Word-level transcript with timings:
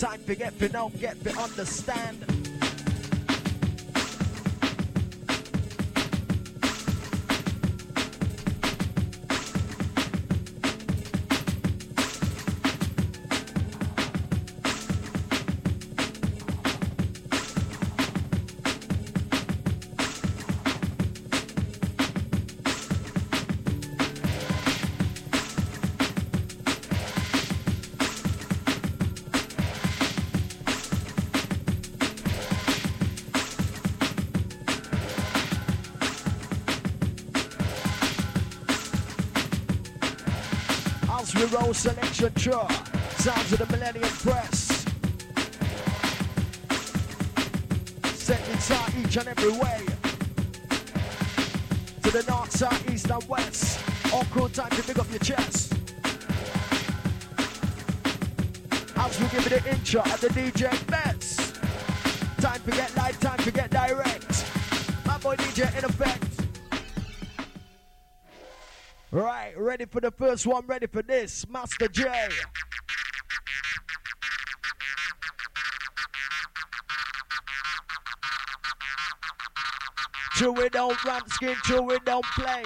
Time 0.00 0.24
to 0.24 0.34
get 0.34 0.58
to 0.58 0.66
know, 0.70 0.90
get 0.98 1.22
to 1.24 1.30
understand. 1.36 2.39
Selection 42.20 42.52
chart. 42.52 42.72
Sounds 43.16 43.52
of 43.52 43.58
the 43.58 43.66
Millennium 43.76 44.08
Press. 44.08 44.84
Set 48.14 48.48
inside 48.50 48.92
each 48.98 49.16
and 49.16 49.28
every 49.28 49.52
way. 49.52 49.86
To 52.02 52.10
the 52.10 52.24
north, 52.28 52.50
south, 52.50 52.90
east, 52.90 53.10
and 53.10 53.22
west. 53.28 53.80
All 54.12 54.24
cool 54.32 54.48
time 54.48 54.70
to 54.70 54.82
pick 54.82 54.98
up 54.98 55.08
your 55.10 55.18
chest. 55.20 55.74
As 58.96 59.20
we 59.20 59.28
give 59.28 59.46
it 59.46 59.62
the 59.62 59.70
intro 59.70 60.00
at 60.00 60.20
the 60.20 60.28
DJ 60.28 60.86
Bets. 60.86 61.52
Time 62.38 62.60
to 62.62 62.70
get 62.70 62.94
live, 62.96 63.18
time 63.20 63.38
to 63.38 63.50
get 63.50 63.70
direct. 63.70 64.44
My 65.06 65.18
boy 65.18 65.36
DJ 65.36 65.76
in 65.78 65.84
effect. 65.84 66.29
Right, 69.20 69.52
ready 69.54 69.84
for 69.84 70.00
the 70.00 70.10
first 70.10 70.46
one, 70.46 70.66
ready 70.66 70.86
for 70.86 71.02
this. 71.02 71.46
Master 71.46 71.88
J. 71.88 72.10
Chew 80.36 80.56
it 80.62 80.72
don't 80.72 81.04
run 81.04 81.28
skin, 81.28 81.54
chew 81.64 81.90
it 81.90 82.02
don't 82.06 82.24
play. 82.24 82.62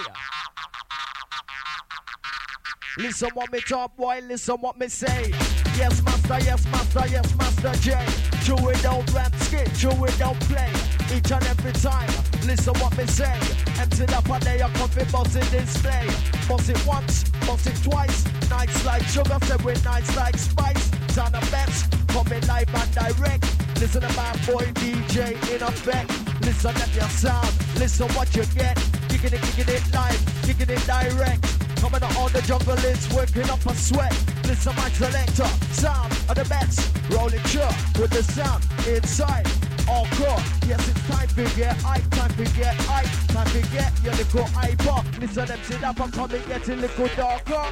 Listen 2.96 3.28
what 3.34 3.50
me 3.52 3.58
talk, 3.60 3.96
boy, 3.96 4.20
listen 4.28 4.54
what 4.60 4.78
me 4.78 4.86
say. 4.86 5.32
Yes, 5.76 6.00
master, 6.04 6.38
yes, 6.44 6.64
master, 6.70 7.02
yes, 7.08 7.36
master 7.36 7.72
J. 7.80 7.98
Chew 8.44 8.68
it 8.68 8.80
don't 8.82 9.12
rap 9.12 9.34
skin, 9.34 9.66
chew 9.74 10.04
it 10.04 10.16
don't 10.16 10.38
play. 10.46 10.70
Each 11.12 11.32
and 11.32 11.44
every 11.44 11.72
time, 11.72 12.08
listen 12.46 12.72
what 12.74 12.96
me 12.96 13.04
say. 13.06 13.36
Empty 13.80 14.04
up 14.14 14.30
a 14.30 14.38
day, 14.38 14.62
I 14.62 14.70
come 14.74 14.88
fi 14.88 15.02
bust 15.10 15.34
it 15.34 15.50
display. 15.50 16.06
Bust 16.48 16.70
it 16.70 16.86
once, 16.86 17.24
bust 17.44 17.66
it 17.66 17.82
twice. 17.82 18.24
Nights 18.48 18.84
like 18.86 19.02
sugar, 19.02 19.38
with 19.64 19.84
nights 19.84 20.16
like 20.16 20.38
spice. 20.38 20.90
Sound 21.08 21.34
the 21.34 21.40
best, 21.50 21.90
coming 22.08 22.46
live 22.46 22.72
and 22.72 22.94
direct. 22.94 23.44
Listen 23.80 24.02
to 24.02 24.12
my 24.14 24.30
boy 24.46 24.70
DJ 24.78 25.32
in 25.52 25.62
effect. 25.64 26.10
Listen 26.42 26.72
to 26.72 26.90
your 26.94 27.08
sound, 27.08 27.50
listen 27.76 28.06
what 28.14 28.34
you 28.36 28.44
get. 28.54 28.76
Kicking 29.08 29.32
it, 29.32 29.42
kicking 29.42 29.74
it 29.74 29.82
live, 29.92 30.42
kicking 30.44 30.70
it 30.70 30.86
direct. 30.86 31.53
Coming 31.84 32.02
out 32.02 32.16
on 32.16 32.32
the 32.32 32.40
jungle 32.40 32.78
is 32.78 33.12
working 33.12 33.50
up 33.50 33.60
a 33.66 33.74
sweat. 33.74 34.10
Listen 34.44 34.74
my 34.74 34.88
selector, 34.88 35.44
sound 35.74 36.10
of 36.30 36.34
the 36.34 36.46
best. 36.48 36.80
Rolling 37.10 37.44
sure 37.44 37.68
with 38.00 38.08
the 38.08 38.22
sound 38.22 38.64
inside. 38.88 39.46
All 39.86 40.06
core, 40.16 40.40
yes 40.66 40.80
it's 40.88 41.06
time 41.06 41.28
to 41.28 41.44
get 41.55 41.77
I, 41.84 41.98
time 42.08 42.32
to 42.40 42.44
get 42.56 42.74
I, 42.88 43.05
time 43.28 43.46
to 43.48 43.60
get 43.68 43.92
your 44.02 44.14
little 44.14 44.45
iPod. 44.64 45.20
Listen 45.20 45.45
them 45.45 45.58
sit 45.64 45.84
up, 45.84 46.00
I'm 46.00 46.11
coming 46.11 46.40
getting 46.48 46.80
little 46.80 47.08
darker. 47.17 47.68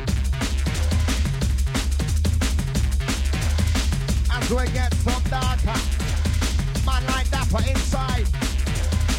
As 4.31 4.50
we 4.50 4.73
get 4.77 4.93
some 4.93 5.23
darker, 5.31 5.79
man 6.84 7.03
like 7.06 7.31
that 7.31 7.47
for 7.49 7.65
inside. 7.67 8.29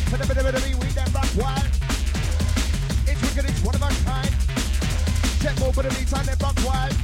For 0.09 0.17
the 0.17 0.27
bit 0.27 0.37
of 0.37 0.53
it, 0.53 0.77
we 0.77 0.87
them 0.89 1.09
rock 1.15 1.29
wild. 1.35 1.65
It's 3.07 3.21
wicked, 3.23 3.49
it's 3.49 3.63
one 3.63 3.73
of 3.73 3.81
a 3.81 3.89
kind. 4.05 4.42
Check 5.43 5.59
more 5.59 5.73
for 5.73 5.83
the 5.83 5.89
beats 5.89 6.13
and 6.13 6.23
them 6.23 6.37
rock 6.39 6.55
wild. 6.63 6.95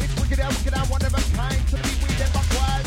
It's 0.00 0.14
wicked, 0.16 0.40
and 0.40 0.48
wicked, 0.56 0.72
and 0.72 0.88
one 0.88 1.04
of 1.04 1.12
a 1.12 1.20
kind. 1.36 1.60
To 1.68 1.76
the 1.76 1.84
beat, 1.84 2.00
we 2.00 2.08
them 2.16 2.32
rock 2.32 2.48
wild. 2.56 2.86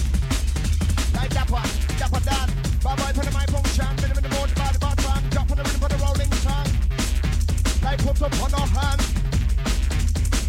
Like 1.13 1.29
Dapper, 1.37 1.61
Dapper 2.01 2.21
Dan. 2.25 2.49
Bye 2.81 2.97
bye 2.97 3.13
the 3.13 3.29
my 3.29 3.45
function. 3.45 3.93
Bit 4.01 4.09
in 4.09 4.23
the 4.25 4.33
morning 4.33 4.57
by 4.57 4.73
the 4.73 4.81
bottom. 4.81 5.21
Drop 5.29 5.51
on 5.53 5.57
the 5.61 5.63
rhythm 5.69 5.81
for 5.85 5.89
the 5.93 6.01
rolling 6.01 6.33
tongue. 6.41 6.71
Like 7.85 8.01
put 8.01 8.17
up 8.25 8.33
on 8.41 8.51
our 8.57 8.69
hand. 8.73 9.01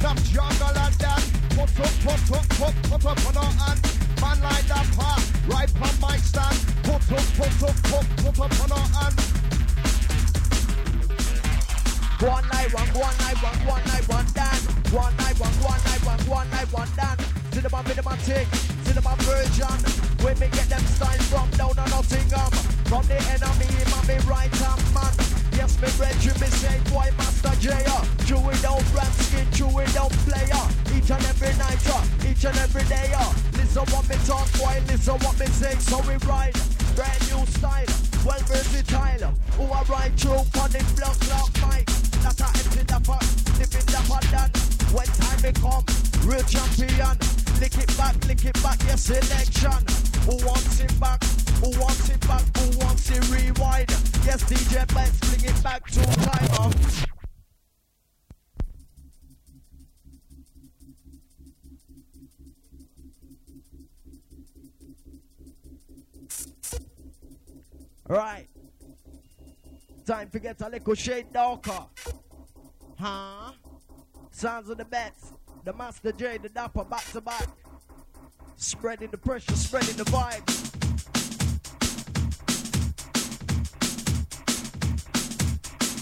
Some 0.00 0.20
jungle 0.32 0.76
and 0.80 0.96
that. 0.96 1.20
Put 1.52 1.68
up, 1.84 1.92
put 2.00 2.24
up, 2.32 2.44
put, 2.56 2.74
put 2.88 3.04
up 3.04 3.20
on 3.28 3.36
our 3.36 3.52
hand. 3.52 3.80
Man 4.16 4.38
like 4.40 4.64
Dapper. 4.64 5.12
Right 5.44 5.72
on 5.76 5.94
my 6.00 6.16
stand. 6.16 6.56
Put 6.88 7.04
up, 7.04 7.24
put 7.36 7.52
up, 7.68 7.76
put, 7.84 8.06
put 8.16 8.38
up 8.48 8.60
on 8.64 8.72
our 8.72 8.88
hand. 8.96 9.29
One 12.20 12.46
night, 12.48 12.68
one, 12.74 12.88
one 13.00 13.16
night, 13.16 13.40
one, 13.40 13.56
one 13.64 13.84
night, 13.88 14.06
one 14.06 14.26
dance. 14.34 14.68
One 14.92 15.16
night, 15.16 15.40
one, 15.40 15.56
one 15.64 15.80
night, 15.88 16.04
one, 16.04 16.20
one 16.28 16.50
night, 16.50 16.68
one 16.70 16.88
dance. 16.94 17.24
To 17.52 17.62
the 17.62 17.70
man, 17.72 17.82
with 17.88 17.96
the 17.96 18.04
man 18.04 18.18
tick, 18.28 18.44
to 18.84 18.92
the 18.92 19.00
man 19.00 19.16
virgin. 19.24 19.80
When 20.20 20.36
me 20.36 20.52
get 20.52 20.68
them 20.68 20.84
signs 20.84 21.24
from 21.32 21.48
down 21.56 21.72
on 21.80 21.88
Nottingham. 21.88 22.52
From 22.92 23.08
the 23.08 23.16
enemy, 23.32 23.72
man, 23.88 24.04
me 24.04 24.20
right 24.28 24.52
hand 24.52 24.84
man. 24.92 25.12
Yes, 25.56 25.80
me 25.80 25.88
brethren, 25.96 26.36
me 26.44 26.48
say, 26.60 26.76
boy, 26.92 27.08
Master 27.16 27.56
J. 27.56 27.72
Chew 28.28 28.36
it 28.52 28.60
down, 28.60 28.84
rap 28.92 29.12
skin, 29.16 29.48
chew 29.56 29.72
it 29.80 29.88
down, 29.96 30.12
player. 30.28 30.64
Each 30.92 31.08
and 31.08 31.24
every 31.24 31.56
night, 31.56 31.80
uh, 31.88 32.04
each 32.28 32.44
and 32.44 32.56
every 32.60 32.84
day. 32.84 33.16
Uh. 33.16 33.32
Listen 33.56 33.88
what 33.96 34.04
me 34.12 34.16
talk, 34.28 34.44
boy, 34.60 34.76
listen 34.92 35.16
what 35.24 35.40
me 35.40 35.46
say. 35.56 35.72
So 35.88 35.96
we 36.04 36.20
ride, 36.28 36.52
brand 36.92 37.20
new 37.32 37.48
style, 37.56 37.88
well 38.28 38.44
versatile. 38.44 39.32
Who 39.56 39.64
I 39.72 39.80
ride 39.88 40.12
through 40.20 40.44
on 40.60 40.68
the 40.68 40.84
block 41.00 41.16
clock 41.24 41.48
mic. 41.64 42.09
That 42.22 42.40
I 42.42 42.48
empty 42.60 42.82
the 42.84 43.00
pot, 43.00 43.24
living 43.58 43.86
the 43.86 44.00
pot 44.08 44.24
done. 44.30 44.50
When 44.92 45.06
time 45.06 45.40
may 45.42 45.52
come, 45.52 45.84
real 46.24 46.42
champion. 46.44 47.16
Lick 47.60 47.76
it 47.78 47.96
back, 47.96 48.14
lick 48.26 48.44
it 48.44 48.62
back, 48.62 48.82
your 48.86 48.96
selection. 48.96 49.80
Who 50.26 50.36
wants 50.46 50.80
it 50.80 51.00
back? 51.00 51.22
Who 51.64 51.70
wants 51.80 52.08
it 52.08 52.20
back? 52.28 52.42
Who 52.58 52.78
wants 52.78 53.10
it 53.10 53.22
rewind? 53.30 53.90
Yes, 54.24 54.44
DJ 54.44 54.86
Benz, 54.94 55.18
bring 55.20 55.44
it 55.44 55.62
back 55.62 55.86
to 55.90 56.04
time. 56.06 56.50
Uh. 56.58 56.72
Right. 68.08 68.49
Time 70.10 70.28
to 70.30 70.40
get 70.40 70.60
a 70.60 70.68
little 70.68 70.94
shade 70.94 71.26
darker. 71.32 71.86
Huh? 72.98 73.52
Sounds 74.32 74.68
of 74.68 74.76
the 74.76 74.84
best. 74.84 75.34
The 75.62 75.72
Master 75.72 76.10
J, 76.10 76.36
the 76.38 76.48
Dapper, 76.48 76.82
back 76.82 77.04
to 77.12 77.20
back. 77.20 77.46
Spreading 78.56 79.10
the 79.12 79.18
pressure, 79.18 79.54
spreading 79.54 79.94
the 79.94 80.02
vibes. 80.06 80.74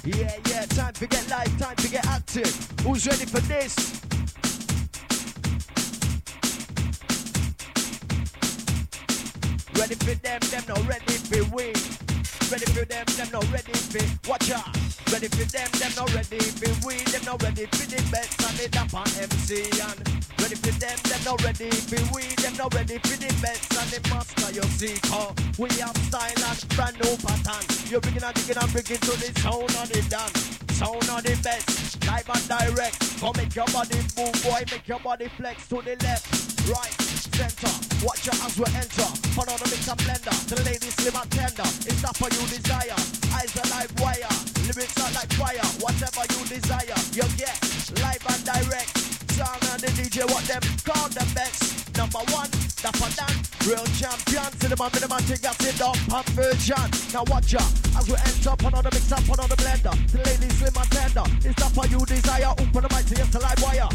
Yeah, 0.06 0.34
yeah, 0.46 0.64
time 0.64 0.94
to 0.94 1.06
get 1.06 1.28
live, 1.28 1.58
time 1.58 1.76
to 1.76 1.88
get 1.90 2.06
active. 2.06 2.70
Who's 2.80 3.06
ready 3.06 3.26
for 3.26 3.40
this? 3.40 3.76
Ready 9.74 9.94
for 9.96 10.14
them, 10.14 10.40
them 10.40 10.62
not 10.66 10.88
ready 10.88 11.12
for 11.12 11.54
we. 11.54 12.17
Ready 12.50 12.64
for 12.72 12.84
them, 12.86 13.04
them 13.04 13.28
not 13.30 13.44
ready 13.52 13.72
for 13.72 14.30
watch 14.30 14.50
out. 14.50 14.72
Ready 15.12 15.28
for 15.28 15.44
them, 15.52 15.68
them 15.76 15.92
not 15.96 16.14
ready 16.14 16.40
for 16.40 16.86
we. 16.86 16.96
Them 17.12 17.22
not 17.26 17.42
ready 17.42 17.66
for 17.66 17.84
the 17.84 18.00
best 18.10 18.40
and 18.40 18.56
the 18.56 18.68
dapper 18.72 19.04
MC 19.20 19.68
and 19.68 20.00
ready 20.40 20.56
for 20.56 20.72
them, 20.80 20.96
them 21.04 21.20
not 21.28 21.44
ready 21.44 21.68
for 21.70 22.00
we. 22.16 22.22
Them 22.40 22.56
not 22.56 22.72
ready 22.72 22.96
for 23.04 23.16
the 23.20 23.28
best 23.42 23.68
and 23.76 23.90
the 23.92 24.00
master 24.08 24.50
you 24.56 24.62
see. 24.80 24.96
Oh, 25.12 25.34
we 25.58 25.68
have 25.76 25.96
style 26.08 26.44
and 26.48 26.68
brand 26.74 26.96
new 27.04 27.16
pattern. 27.20 27.64
You're 27.90 28.00
bringing 28.00 28.24
and 28.24 28.34
digging 28.34 28.56
and 28.56 28.72
bringing 28.72 28.96
to 28.96 29.12
the 29.12 29.40
sound 29.40 29.68
of 29.68 29.88
the 29.92 30.00
dance. 30.08 30.67
Sound 30.78 31.10
of 31.10 31.22
the 31.26 31.34
best, 31.42 32.06
live 32.06 32.30
and 32.30 32.46
direct. 32.46 33.18
Come 33.18 33.34
make 33.36 33.54
your 33.56 33.66
body 33.74 33.98
move, 34.14 34.30
boy, 34.46 34.62
make 34.70 34.86
your 34.86 35.00
body 35.00 35.26
flex 35.36 35.66
to 35.70 35.82
the 35.82 35.98
left, 36.06 36.70
right, 36.70 36.94
center. 37.34 37.74
Watch 38.06 38.26
your 38.26 38.38
hands 38.38 38.54
will 38.54 38.70
enter. 38.70 39.10
Follow 39.34 39.58
the 39.58 39.66
mix 39.74 39.90
and 39.90 39.98
blender. 39.98 40.34
The 40.46 40.62
ladies 40.62 40.94
slim 40.94 41.18
and 41.18 41.30
tender. 41.34 41.66
It's 41.82 41.98
not 41.98 42.14
for 42.14 42.30
you 42.30 42.46
desire. 42.46 42.94
Eyes 43.34 43.50
are 43.58 43.70
like 43.74 43.90
wire. 43.98 44.30
Lyrics 44.70 44.94
are 45.02 45.12
like 45.18 45.32
fire. 45.34 45.66
Whatever 45.82 46.22
you 46.30 46.46
desire, 46.46 46.98
you 47.10 47.26
get 47.34 47.58
live 47.98 48.22
and 48.22 48.42
direct. 48.46 48.90
Sound 49.34 49.62
and 49.74 49.82
the 49.82 49.90
DJ 49.98 50.30
what 50.30 50.46
them 50.46 50.62
call 50.86 51.10
the 51.10 51.26
best. 51.34 51.90
Number 51.98 52.22
one, 52.30 52.50
dapper 52.82 53.10
than 53.18 53.34
real 53.66 53.84
champion. 53.98 54.48
The 54.58 54.76
man, 55.08 55.22
take 55.26 55.40
that 55.40 55.56
sit 55.60 55.80
up 55.80 55.96
pump 56.08 56.26
version. 56.34 56.86
Now 57.12 57.24
watch 57.26 57.52
ya 57.52 57.62
as 57.96 58.08
we 58.08 58.14
enter 58.14 58.50
up 58.50 58.64
on 58.64 58.82
the 58.82 58.90
mix 58.92 59.12
up 59.12 59.26
on 59.28 59.48
the 59.48 59.56
blender. 59.56 59.94
The 60.12 60.18
ladies 60.22 60.54
slim 60.58 60.76
and 60.76 60.90
tender. 60.90 61.26
It's 61.44 61.56
dapper 61.56 61.86
you 61.88 62.00
desire. 62.06 62.52
Open 62.52 62.82
the 62.82 62.90
mic 62.94 63.06
to 63.06 63.14
yes, 63.16 63.28
the 63.30 63.40
live 63.40 63.62
wire. 63.62 63.88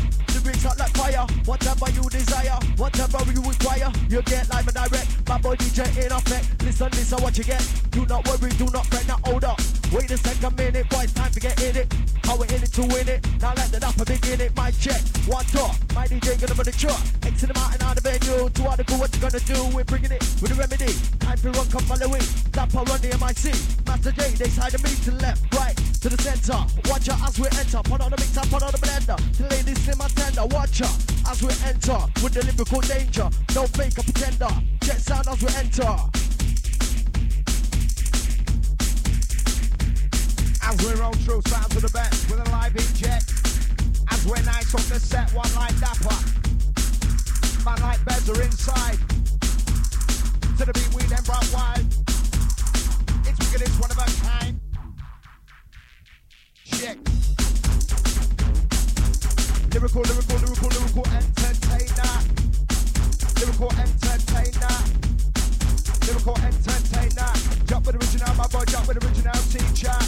Like 0.63 0.95
fire. 0.95 1.27
Whatever 1.45 1.91
you 1.91 2.09
desire, 2.09 2.57
whatever 2.77 3.31
you 3.31 3.41
require, 3.41 3.91
you 4.09 4.21
get 4.23 4.49
live 4.49 4.67
and 4.67 4.75
direct. 4.75 5.27
My 5.27 5.37
boy 5.37 5.55
DJ 5.55 6.05
in 6.05 6.11
effect. 6.11 6.63
Listen, 6.63 6.89
listen, 6.91 7.21
what 7.21 7.37
you 7.37 7.43
get. 7.43 7.63
Do 7.91 8.05
not 8.05 8.25
worry, 8.27 8.49
do 8.51 8.65
not 8.71 8.85
fret. 8.87 9.07
Now 9.07 9.19
hold 9.25 9.43
up. 9.43 9.82
Wait 9.93 10.09
a 10.09 10.17
second 10.17 10.57
minute, 10.57 10.89
boy, 10.89 11.03
it's 11.03 11.13
time 11.13 11.31
to 11.31 11.39
get 11.39 11.61
in 11.61 11.77
it. 11.77 11.93
How 12.23 12.35
we 12.35 12.47
in 12.47 12.63
it 12.63 12.73
to 12.73 12.81
win 12.81 13.07
it. 13.07 13.21
Now 13.39 13.53
let 13.53 13.69
the 13.69 13.79
dapper 13.79 14.05
begin 14.05 14.41
it. 14.41 14.55
My 14.55 14.71
check, 14.71 14.99
one 15.29 15.45
door. 15.53 15.69
My 15.93 16.07
DJ 16.07 16.33
gonna 16.41 16.55
put 16.55 16.65
the 16.65 16.71
truck. 16.73 16.97
Exit 17.21 17.53
the 17.53 17.53
mountain 17.53 17.83
out 17.85 17.97
of 17.97 18.01
venue. 18.01 18.49
To 18.49 18.61
all 18.65 18.75
the 18.75 18.83
cool, 18.85 18.97
what 18.97 19.13
you 19.13 19.21
gonna 19.21 19.39
do? 19.45 19.69
We're 19.69 19.85
bringing 19.85 20.11
it 20.11 20.25
with 20.41 20.49
a 20.49 20.55
remedy. 20.55 20.97
Time 21.19 21.37
to 21.45 21.51
run, 21.53 21.69
come 21.69 21.85
follow 21.85 22.09
it. 22.17 22.25
Dapper 22.49 22.81
run 22.89 23.01
the 23.05 23.13
MIC. 23.21 23.53
Master 23.85 24.11
J, 24.17 24.33
they 24.33 24.49
side 24.49 24.73
of 24.73 24.81
me 24.81 24.89
to 25.05 25.11
left, 25.21 25.45
right, 25.53 25.77
to 25.77 26.09
the 26.09 26.17
center. 26.17 26.57
Watch 26.89 27.09
out 27.13 27.21
as 27.29 27.37
we 27.37 27.45
enter. 27.53 27.77
Put 27.85 28.01
on 28.01 28.09
the 28.09 28.17
mixer, 28.17 28.41
put 28.49 28.65
on 28.65 28.71
the 28.73 28.81
blender. 28.81 29.17
The 29.37 29.45
ladies 29.45 29.77
slim 29.85 30.01
and 30.01 30.15
tender. 30.17 30.45
Watch 30.49 30.81
out 30.81 30.97
as 31.29 31.37
we 31.45 31.53
enter 31.69 32.01
with 32.25 32.33
the 32.33 32.41
lyrical 32.41 32.81
danger. 32.81 33.29
No 33.53 33.69
fake 33.69 33.93
or 34.01 34.05
pretender. 34.09 34.49
Jet 34.81 35.05
sound 35.05 35.29
as 35.29 35.37
we 35.37 35.53
enter. 35.53 36.32
As 40.65 40.85
we 40.85 40.93
roll 40.99 41.11
through 41.13 41.41
sounds 41.47 41.75
of 41.75 41.81
the 41.81 41.91
best 41.93 42.31
with 42.31 42.39
a 42.39 42.49
live 42.49 42.75
inject. 42.75 43.33
As 44.09 44.25
we're 44.25 44.41
nice 44.43 44.73
on 44.73 44.81
the 44.87 44.99
set, 44.99 45.29
one 45.33 45.53
like 45.55 45.77
Dapper. 45.79 46.15
Man 47.65 47.79
like 47.81 48.03
Bez 48.05 48.29
are 48.29 48.41
inside. 48.41 48.97
To 50.57 50.65
the 50.65 50.73
beat, 50.73 50.93
we 50.95 51.03
then 51.03 51.23
brought 51.23 51.47
wild. 51.53 51.85
It's 53.27 53.39
wicked, 53.39 53.61
it's 53.67 53.79
one 53.79 53.91
of 53.91 53.97
a 53.97 54.07
kind. 54.23 54.59
Check. 56.63 56.97
Lyrical, 59.73 60.01
lyrical, 60.01 60.37
lyrical, 60.39 60.69
lyrical 60.69 61.05
entertainer. 61.11 62.13
Lyrical 63.39 63.71
entertainer. 63.83 64.75
Lyrical 66.07 66.37
entertainer. 66.39 67.31
Jump 67.65 67.85
with 67.85 67.95
original, 67.95 68.35
my 68.35 68.47
boy, 68.47 68.63
jump 68.65 68.87
with 68.87 69.03
original 69.03 69.33
teacher. 69.51 70.02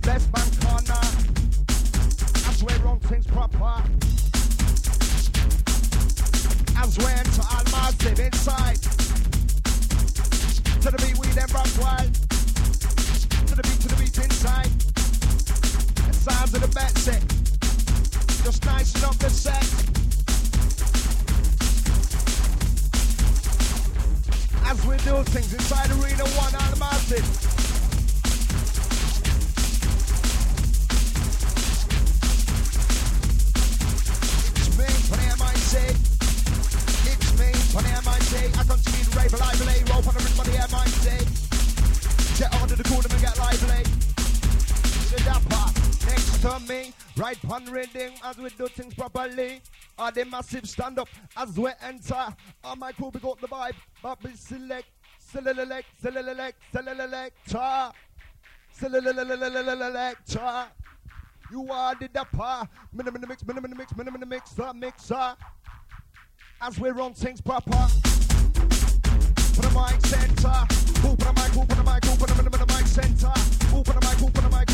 Best 0.00 0.32
man 0.32 0.50
corner. 0.62 1.00
Wrong 2.82 3.00
things 3.00 3.26
proper. 3.26 3.82
As 6.76 6.96
we 6.98 7.04
all 7.38 7.64
massive 7.72 8.20
inside. 8.20 8.80
To 10.82 10.90
the 10.90 10.98
beat, 10.98 11.18
we. 11.78 12.12
To 13.46 13.54
the 13.54 13.62
beat, 13.62 13.80
to 13.80 13.88
the 13.88 13.96
beat 13.96 14.18
inside. 14.18 14.70
The 16.06 16.12
of 16.54 16.60
the 16.60 16.68
set. 16.96 17.22
Just 18.44 18.62
up 19.04 19.16
the 19.16 19.30
set. 19.30 19.64
As 24.66 24.86
we 24.86 24.96
things 25.24 25.52
inside 25.52 25.90
the 25.90 25.94
Arena 26.02 26.24
1 26.24 26.54
all 26.54 26.76
massive. 26.78 27.18
It's 27.18 27.43
reading 47.84 48.14
as 48.24 48.36
we 48.38 48.48
do 48.50 48.66
things 48.68 48.94
properly. 48.94 49.60
Are 49.98 50.10
the 50.10 50.24
massive 50.24 50.68
stand 50.68 50.98
up 50.98 51.08
as 51.36 51.58
we 51.58 51.70
enter? 51.82 52.26
On 52.64 52.78
my 52.78 52.92
crew, 52.92 53.10
got 53.10 53.40
the 53.40 53.48
vibe, 53.48 53.74
but 54.02 54.22
we 54.22 54.34
select, 54.34 54.86
select, 55.18 55.86
select, 56.00 56.56
selector, 56.72 57.92
selector. 58.72 60.66
You 61.50 61.68
are 61.70 61.94
the 61.94 62.08
dapper, 62.08 62.68
minimum 62.92 63.24
mix, 63.28 63.44
minimum 63.44 63.74
mix, 63.76 63.94
minimum 63.96 64.20
the 64.20 64.26
mix, 64.26 64.50
the 64.52 64.74
mixer. 64.74 65.36
As 66.60 66.78
we 66.80 66.90
run 66.90 67.14
things 67.14 67.40
proper. 67.40 67.70
Put 67.70 69.62
the 69.62 69.70
mic 69.70 70.06
center. 70.06 70.66
Put 71.02 71.18
the 71.18 71.32
mic, 71.36 71.52
put 71.52 71.68
the 71.68 71.84
mic, 71.84 72.02
put 72.02 72.28
the 72.28 72.66
mic, 72.74 72.86
center. 72.86 73.32
Put 73.70 73.84
the 73.84 73.94
mic, 74.00 74.18
put 74.18 74.34
the 74.34 74.48
mic, 74.50 74.73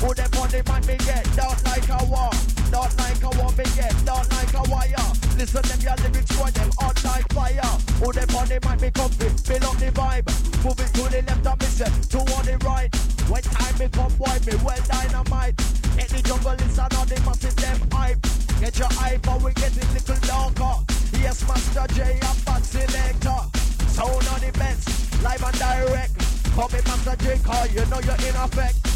put 0.00 0.16
the 0.16 0.28
mic, 0.32 0.50
the 0.50 0.72
mic 0.72 0.76
center. 0.76 0.76
Me 0.76 0.76
bridging, 0.76 0.76
call 0.76 0.76
him 0.76 0.76
Bessa. 0.76 0.76
I'm 0.76 0.76
the 0.76 0.76
dapper, 0.76 0.76
on 0.76 0.76
the. 0.76 0.76
Man 0.76 0.82
me 0.86 0.96
them 0.96 1.06
get 1.06 1.22
a 1.22 1.22
them 1.22 1.36
down 1.36 1.56
like 1.64 1.88
a 1.88 2.04
war. 2.06 2.30
Down 2.70 2.90
like 2.96 3.22
a 3.22 3.30
war, 3.38 3.52
me 3.52 3.64
get 3.74 3.94
down 4.04 4.24
like 4.28 4.54
a 4.54 4.62
wire. 4.70 5.08
Listen, 5.36 5.62
them 5.62 5.80
your 5.80 5.96
lyrics 5.96 6.32
for 6.36 6.50
them 6.50 6.70
on 6.80 6.94
like 7.04 7.28
fire. 7.32 7.72
Oh, 8.02 8.12
them 8.12 8.36
on 8.36 8.48
the 8.48 8.58
mic, 8.66 8.80
me 8.80 8.90
comfy, 8.90 9.28
feel 9.44 9.64
up 9.64 9.76
the 9.76 9.90
vibe. 9.92 10.26
Move 10.64 10.80
it 10.80 10.90
to 10.94 11.04
the 11.08 11.22
left 11.22 11.60
me 11.60 11.66
set 11.66 11.92
to 12.10 12.18
on 12.18 12.44
the 12.44 12.56
right. 12.64 12.90
When 13.28 13.42
time 13.42 13.78
me 13.78 13.88
come, 13.88 14.12
boy, 14.16 14.36
me 14.46 14.54
well 14.64 14.82
dynamite. 14.88 15.60
Hit 15.96 16.08
the 16.10 16.20
jungle, 16.22 16.56
listen 16.56 16.90
on 16.96 17.06
the 17.08 17.16
them 17.56 17.80
hype. 17.92 18.20
Get 18.60 18.78
your 18.78 18.92
hype, 18.92 19.22
but 19.22 19.42
we 19.42 19.52
get 19.54 19.76
it 19.76 19.88
little 19.92 20.20
darker. 20.26 20.84
Yes, 21.20 21.46
Master 21.46 21.86
J, 21.94 22.18
a 22.20 22.32
bad 22.44 22.64
selector. 22.64 23.40
Sound 23.88 24.28
on 24.28 24.40
the 24.40 24.52
best, 24.58 25.22
live 25.22 25.42
and 25.42 25.58
direct. 25.58 26.12
Call 26.54 26.68
me 26.68 26.80
Master 26.84 27.16
J, 27.16 27.38
call 27.44 27.66
you 27.66 27.84
know 27.86 28.00
you're 28.00 28.14
in 28.14 28.36
effect. 28.36 28.95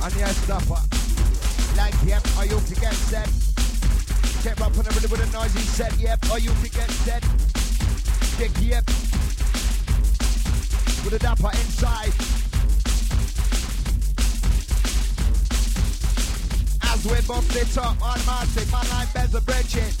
And 0.00 0.14
yes, 0.14 0.46
dapper. 0.46 0.80
Like, 1.76 1.94
yep, 2.06 2.22
are 2.38 2.46
you 2.46 2.60
to 2.60 2.74
get 2.80 2.94
set? 2.94 3.28
Up 4.48 4.62
on 4.62 4.72
the 4.72 4.90
rhythm 4.94 5.10
with 5.10 5.20
a 5.20 5.32
noisy 5.32 5.60
set, 5.60 5.94
yep, 5.98 6.18
are 6.30 6.38
you 6.38 6.50
to 6.50 6.70
get 6.70 6.90
set? 7.04 7.22
Dick, 8.38 8.50
yep. 8.62 8.84
With 11.04 11.12
a 11.12 11.18
dapper 11.18 11.50
inside. 11.50 12.14
As 16.90 17.04
we 17.04 17.20
bump 17.26 17.54
it 17.54 17.76
up 17.76 18.00
on 18.00 18.24
Martin, 18.24 18.70
man 18.70 18.88
like 18.88 19.08
Bezza 19.12 19.44
Bridget. 19.44 19.94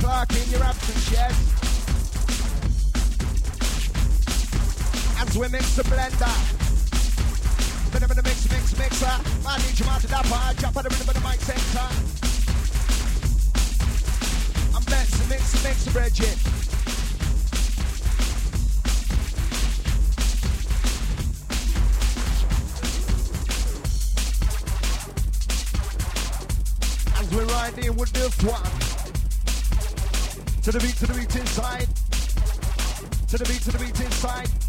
Clark 0.00 0.32
in 0.32 0.50
your 0.50 0.62
absence, 0.62 1.10
yes. 1.12 1.34
As 5.20 5.36
we 5.36 5.48
mix 5.48 5.76
the 5.76 5.82
blender. 5.82 6.53
Rhythm 7.94 8.10
in 8.10 8.16
the 8.16 8.22
mix, 8.24 8.50
mix, 8.50 8.76
mixer. 8.76 9.06
Man, 9.44 9.60
need 9.60 9.78
you 9.78 9.86
out 9.86 10.00
to 10.00 10.08
dapper. 10.08 10.60
Jump 10.60 10.76
on 10.76 10.82
the 10.82 10.88
rhythm 10.90 11.08
of 11.08 11.14
the 11.14 11.20
mic 11.20 11.40
center. 11.40 11.86
I'm 14.74 14.84
messing, 14.90 15.28
mix, 15.28 15.62
mix, 15.62 15.86
Bridget. 15.92 16.38
As 27.16 27.30
we 27.30 27.44
ride 27.44 27.78
in 27.78 27.94
with 27.94 28.12
this 28.12 28.42
one. 28.42 28.72
To 30.62 30.72
the 30.72 30.80
beat, 30.80 30.96
to 30.96 31.06
the 31.06 31.14
beat 31.14 31.36
inside. 31.36 31.86
To 33.28 33.38
the 33.38 33.44
beat, 33.44 33.62
to 33.62 33.70
the 33.70 33.78
beat 33.78 34.00
inside. 34.00 34.63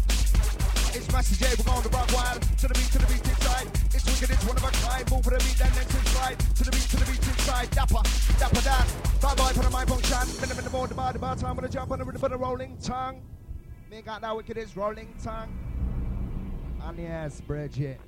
Master 1.16 1.46
J, 1.46 1.54
we're 1.56 1.64
going 1.64 1.82
to 1.82 1.88
rock 1.88 2.12
wild. 2.12 2.42
To 2.42 2.68
the 2.68 2.74
beat, 2.74 2.92
to 2.92 2.98
the 2.98 3.06
beat 3.06 3.26
inside. 3.26 3.66
It's 3.94 4.04
wicked, 4.04 4.36
it's 4.36 4.44
one 4.44 4.54
of 4.54 4.64
a 4.64 4.70
kind. 4.84 5.10
Move 5.10 5.24
for 5.24 5.30
the 5.30 5.38
beat, 5.38 5.56
then 5.56 5.72
next 5.72 5.94
inside. 5.94 6.38
To 6.38 6.64
the 6.64 6.70
beat, 6.70 6.88
to 6.92 6.96
the 6.96 7.06
beat 7.06 7.26
inside. 7.26 7.70
Dapper, 7.70 8.02
dapper 8.38 8.60
that. 8.60 8.86
On 9.24 9.34
the 9.34 9.42
for 9.42 9.62
the. 9.62 9.70
To 9.70 10.36
the. 10.36 10.40
Minute 10.42 10.58
in 10.58 10.64
the 10.64 10.94
bar, 10.94 11.12
the 11.14 11.18
bar 11.18 11.34
time. 11.34 11.54
Gonna 11.56 11.70
jump 11.70 11.90
on 11.90 12.00
the 12.00 12.04
rhythm 12.04 12.20
for 12.20 12.28
the 12.28 12.36
rolling 12.36 12.76
tongue. 12.82 13.22
Me 13.90 14.02
got 14.02 14.20
that 14.20 14.36
wicked, 14.36 14.58
it's 14.58 14.76
rolling 14.76 15.14
tongue. 15.24 15.48
And 16.84 16.98
yes, 16.98 17.40
Bridget. 17.40 17.98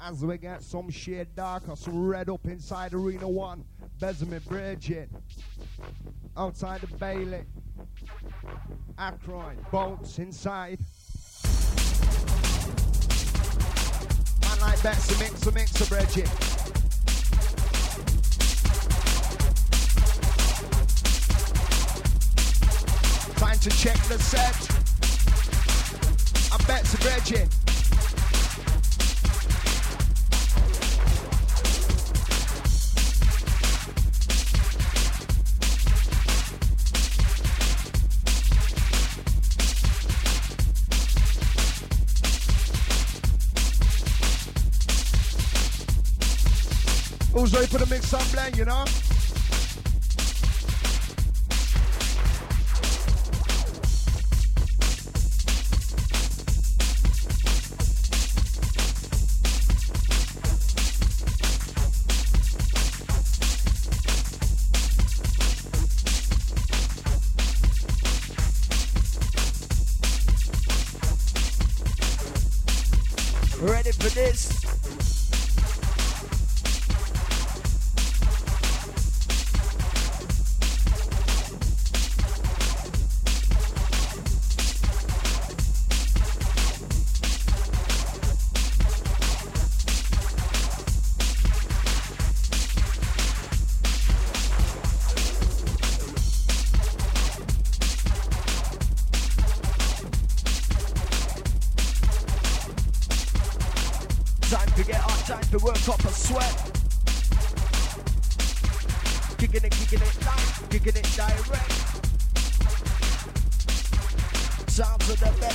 as 0.00 0.24
we 0.24 0.38
get 0.38 0.64
some 0.64 0.90
shade 0.90 1.28
darker, 1.36 1.76
some 1.76 2.04
red 2.04 2.28
up 2.28 2.44
inside 2.46 2.94
Arena 2.94 3.28
1. 3.28 3.64
Besame 4.00 4.44
Bridget. 4.44 5.08
Outside 6.36 6.80
the 6.80 6.88
Bailey. 6.96 7.44
Akron. 8.98 9.56
Bolts 9.70 10.18
inside. 10.18 10.80
Like 14.60 14.82
Betsy 14.82 15.14
mix, 15.18 15.44
Mixer 15.52 15.86
Bridget. 15.86 16.26
Time 23.36 23.58
to 23.58 23.70
check 23.70 23.98
the 24.04 24.18
set. 24.18 24.56
I'm 26.52 26.66
Betsy 26.66 26.96
Bridget. 26.98 27.75
Who's 47.56 47.72
ready 47.72 47.78
for 47.78 47.86
the 47.86 47.94
mix 47.94 48.12
and 48.12 48.32
blend, 48.32 48.58
you 48.58 48.66
know? 48.66 49.15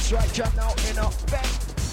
Best 0.02 0.14
right 0.14 0.34
just 0.34 0.56
now 0.56 0.72
in. 0.90 0.96
Time 0.96 1.91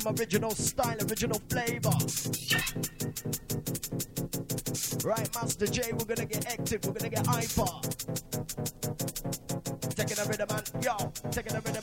some 0.00 0.14
original 0.18 0.50
style, 0.50 0.96
original 1.08 1.40
flavor. 1.48 1.90
Right, 5.04 5.34
Master 5.34 5.66
J, 5.66 5.92
we're 5.92 6.04
gonna 6.04 6.26
get 6.26 6.46
active, 6.46 6.84
we're 6.84 6.92
gonna 6.92 7.08
get 7.08 7.26
hyper. 7.26 7.66
Taking 9.90 10.18
a 10.18 10.24
rhythm 10.28 10.48
yo, 10.82 10.96
taking 11.30 11.56
a 11.56 11.60
rhythm 11.60 11.82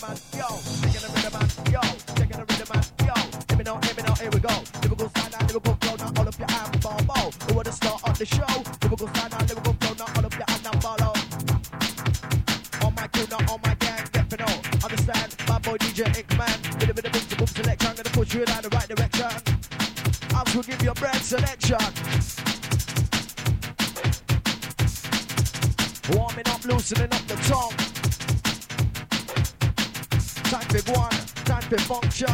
function. 31.86 32.28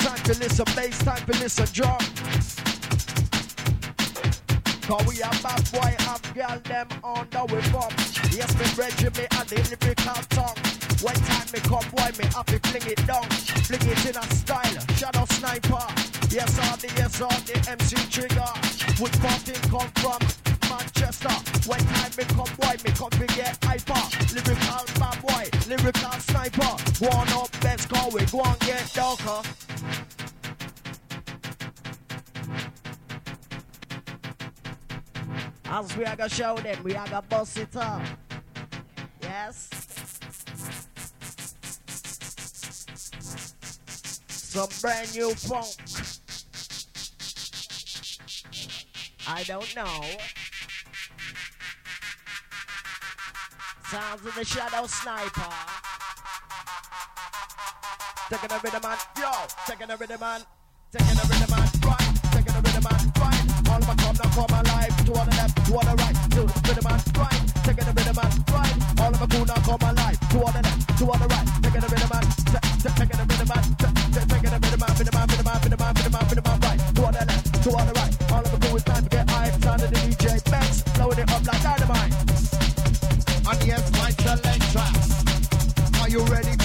Time 0.00 0.22
to 0.24 0.32
listen 0.40 0.64
bass, 0.74 0.98
time 1.04 1.24
to 1.26 1.32
listen 1.38 1.68
drum. 1.72 1.98
Cause 4.88 5.06
we 5.06 5.20
are 5.22 5.36
bad 5.44 5.60
boy, 5.70 5.92
have 6.08 6.24
girl 6.34 6.58
them 6.64 6.88
on 7.04 7.28
the 7.30 7.44
way 7.52 7.60
from. 7.68 7.92
Yes, 8.32 8.48
me 8.56 8.64
brethren, 8.74 9.12
me 9.18 9.26
and 9.36 9.48
the 9.52 9.60
lyrical 9.68 10.22
tongue. 10.32 10.56
One 11.04 11.20
time 11.28 11.48
me 11.52 11.60
come, 11.60 11.84
boy, 11.92 12.10
me 12.16 12.24
have 12.32 12.46
to 12.46 12.58
fling 12.68 12.90
it 12.90 13.06
down. 13.06 13.28
Fling 13.68 13.84
it 13.84 14.06
in 14.08 14.16
a 14.16 14.24
style, 14.32 14.78
shadow 14.96 15.26
sniper. 15.36 15.84
Yes, 16.32 16.56
all 16.64 16.76
the, 16.78 16.88
yes, 16.96 17.20
all 17.20 17.40
the 17.44 17.56
MC 17.68 17.96
trigger. 18.08 18.48
Would 18.98 19.12
parting 19.20 19.60
come 19.68 19.92
from 20.00 20.20
Manchester. 20.72 21.36
One 21.68 21.84
time 21.92 22.12
me 22.16 22.24
come, 22.32 22.48
boy, 22.56 22.76
me 22.82 22.90
come 22.96 23.10
to 23.10 23.26
get 23.36 23.60
lyrical 26.48 26.78
sniper. 26.78 27.00
Go 27.00 27.08
on 27.16 27.28
up, 27.30 27.64
let's 27.64 27.86
go, 27.86 28.08
we 28.12 28.24
go 28.26 28.40
and 28.42 28.60
get 28.60 28.92
darker. 28.94 29.48
As 35.64 35.96
we 35.96 36.04
are 36.04 36.16
gonna 36.16 36.30
show 36.30 36.56
them, 36.56 36.82
we 36.82 36.94
are 36.94 37.06
gonna 37.06 37.22
bust 37.22 37.58
it 37.58 37.76
up. 37.76 38.02
Yes. 39.22 39.68
Some 44.28 44.68
brand 44.80 45.14
new 45.14 45.34
funk. 45.34 45.76
I 49.28 49.42
don't 49.44 49.76
know. 49.76 50.02
Sounds 53.90 54.26
of 54.26 54.34
the 54.34 54.44
Shadow 54.44 54.86
Sniper. 54.86 55.77
Taking 58.28 58.52
a 58.52 58.60
rhythm 58.60 58.84
and 58.84 59.00
yo, 59.16 59.32
taking 59.64 59.88
a 59.88 59.96
rhythm 59.96 60.22
and 60.22 60.44
taking 60.92 61.16
a 61.16 61.24
rhythm 61.32 61.48
and 61.48 61.84
right, 61.88 62.12
taking 62.28 62.52
a 62.52 62.60
rhythm 62.60 62.84
and 62.84 63.08
right. 63.16 63.40
All 63.72 63.80
my 63.80 63.94
come 63.96 64.16
now 64.20 64.28
come 64.36 64.52
alive. 64.52 64.92
To 65.00 65.12
the 65.16 65.24
left, 65.32 65.56
to 65.64 65.72
the 65.72 65.94
right, 65.96 66.18
to 66.36 66.40
the 66.44 66.60
rhythm 66.68 66.92
and 66.92 67.16
right, 67.16 67.40
taking 67.64 67.88
a 67.88 67.92
rhythm 67.96 68.18
and 68.20 68.36
right. 68.52 68.76
All 69.00 69.08
of 69.08 69.20
my 69.20 69.26
cool 69.32 69.46
now 69.48 69.64
come 69.64 69.80
alive. 69.80 70.20
To 70.28 70.44
the 70.44 70.60
left, 70.60 70.76
to 71.00 71.04
the 71.08 71.24
right, 71.24 71.48
taking 71.64 71.80
a 71.80 71.88
rhythm 71.88 72.12
and 72.12 72.28
taking 72.84 73.16
a 73.16 73.24
rhythm 73.24 73.48
and 73.48 73.64
taking 74.12 74.52
a 74.52 74.60
rhythm 74.60 74.84
and 74.84 74.92
rhythm 74.92 75.16
and 75.16 75.28
rhythm 75.32 75.48
and 75.48 75.64
rhythm 75.64 75.80
and 75.80 75.96
rhythm 75.96 76.12
and 76.12 76.28
rhythm 76.28 76.52
and 76.52 76.64
right. 76.68 76.80
To 76.84 77.00
the 77.00 77.24
left, 77.24 77.48
to 77.64 77.70
the 77.72 77.92
right. 77.96 78.14
All 78.28 78.44
of 78.44 78.52
my 78.52 78.58
cool 78.60 78.76
is 78.76 78.84
time 78.84 79.04
to 79.04 79.08
get 79.08 79.24
hype. 79.24 79.56
Sound 79.64 79.80
of 79.80 79.88
the 79.88 79.96
DJ 80.04 80.44
Banks, 80.52 80.84
blowing 81.00 81.16
it 81.16 81.32
up 81.32 81.40
like 81.48 81.62
dynamite. 81.64 82.12
And 83.48 83.60
yes, 83.64 83.88
my 83.96 84.12
selector. 84.20 84.84
Are 86.04 86.10
you 86.12 86.20
ready 86.28 86.57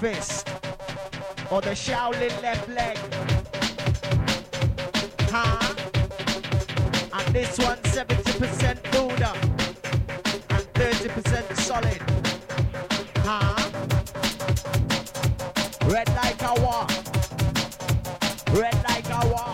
fist 0.00 0.48
or 1.50 1.60
the 1.62 1.70
Shaolin 1.70 2.42
left 2.42 2.68
leg. 2.68 2.98
Huh? 5.30 5.74
And 7.12 7.34
this 7.34 7.56
one 7.58 7.78
70% 7.78 8.82
Buddha 8.92 9.32
and 10.50 10.64
30% 10.74 11.56
solid. 11.56 12.02
Huh? 13.24 13.56
Red 15.90 16.08
like 16.16 16.42
a 16.42 16.54
war. 16.60 16.86
Red 18.60 18.76
like 18.88 19.08
a 19.08 19.26
war. 19.28 19.52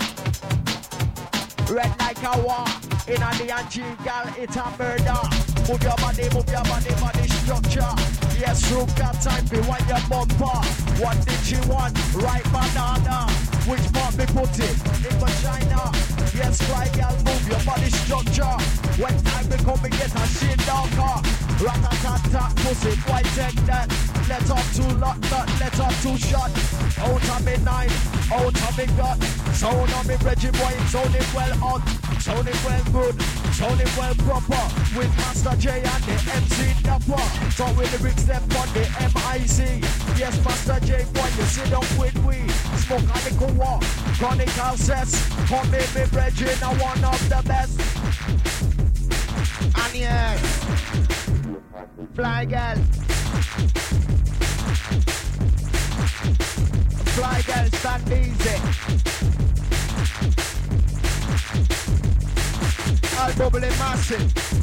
Red 1.71 1.95
like 2.01 2.23
a 2.25 2.41
war. 2.43 2.65
In 3.07 3.23
a 3.23 3.53
anti 3.53 3.83
gal, 4.05 4.27
it's 4.39 4.57
a 4.57 4.71
murder. 4.79 5.52
Move 5.69 5.83
your 5.83 5.97
body, 5.97 6.29
move 6.35 6.49
your 6.51 6.65
body, 6.65 6.95
body 7.01 7.29
structure. 7.29 7.93
Yes, 8.39 8.71
you 8.71 8.85
got 8.99 9.15
time 9.23 9.47
to 9.49 9.61
wind 9.69 9.87
your 9.87 10.03
bumper. 10.11 10.59
What 10.99 11.17
did 11.25 11.41
she 11.47 11.57
want? 11.71 11.95
Right 12.15 12.45
banana. 12.51 13.31
Which 13.71 13.87
part 13.93 14.17
me 14.19 14.27
put 14.27 14.59
it? 14.59 14.77
In 15.07 15.15
vagina. 15.23 15.93
Yes, 16.35 16.59
right, 16.71 16.93
girl, 16.99 17.15
move 17.25 17.49
your 17.49 17.63
body 17.63 17.91
structure. 17.91 18.57
When 18.99 19.15
time 19.23 19.49
we 19.49 19.57
come, 19.63 19.81
we 19.83 19.91
get 19.91 20.11
a 20.11 20.27
shit 20.27 20.59
darker. 20.67 21.15
Rat-a-tat-tat, 21.63 22.57
pussy, 22.57 22.97
take 23.39 23.61
that? 23.67 23.87
Let 24.29 24.51
off 24.51 24.67
two 24.75 24.89
lot, 24.99 25.19
lot, 25.31 25.49
let 25.61 25.79
off 25.79 26.03
two 26.03 26.17
shot. 26.19 26.51
Out 26.99 27.23
of 27.23 27.45
me 27.47 27.57
nine, 27.63 27.91
out 28.33 28.51
of 28.51 28.79
me 28.79 28.87
gut. 28.97 29.23
Sound 29.55 29.91
of 29.93 30.07
me 30.09 30.17
Reggie 30.25 30.51
boy, 30.51 30.75
sounding 30.91 31.23
well 31.35 31.55
hot. 31.63 31.83
it 32.49 32.65
well 32.65 32.85
good, 32.93 33.22
sounding 33.63 33.95
well 33.97 34.15
proper. 34.27 34.65
With 34.97 35.13
Master 35.19 35.55
J 35.57 35.71
and 35.71 36.03
the 36.05 36.17
MC 36.35 36.83
Dapper. 36.83 37.25
So 37.53 37.65
with 37.75 37.91
the 37.93 37.99
lyrics 38.03 38.25
them 38.25 38.43
on 38.59 38.69
the 38.75 38.85
MIC. 39.15 39.59
Yes, 40.19 40.35
Master 40.45 40.79
J 40.87 41.05
boy, 41.15 41.29
you 41.39 41.47
sit 41.55 41.71
down 41.71 41.87
with 41.99 42.17
we. 42.27 42.39
Smoke 42.83 43.09
a 43.15 43.19
little 43.27 43.55
walk, 43.55 43.83
chronicle 44.19 44.77
sets. 44.77 45.15
Come 45.49 45.75
in 45.75 45.89
me 45.95 46.05
Reggie, 46.13 46.57
now 46.61 46.75
one 46.91 47.05
of 47.05 47.21
the 47.29 47.43
best. 47.47 47.79
And 49.83 49.95
yes, 49.95 50.41
fly 52.17 52.45
girl. 52.45 52.79
Fly 57.15 57.43
girl, 57.43 57.67
stand 57.79 58.13
easy. 58.13 59.12
All 63.23 63.33
bubbling 63.35 63.71
massive. 63.79 64.62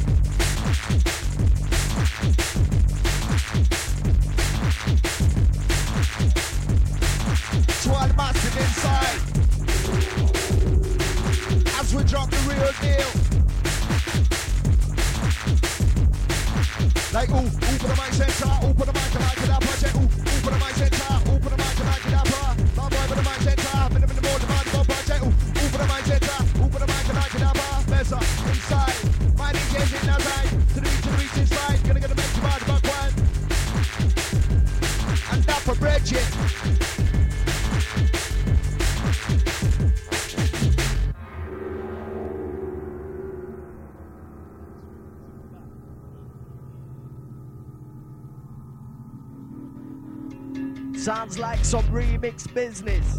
Some 51.70 51.84
remix 51.92 52.52
business. 52.52 53.16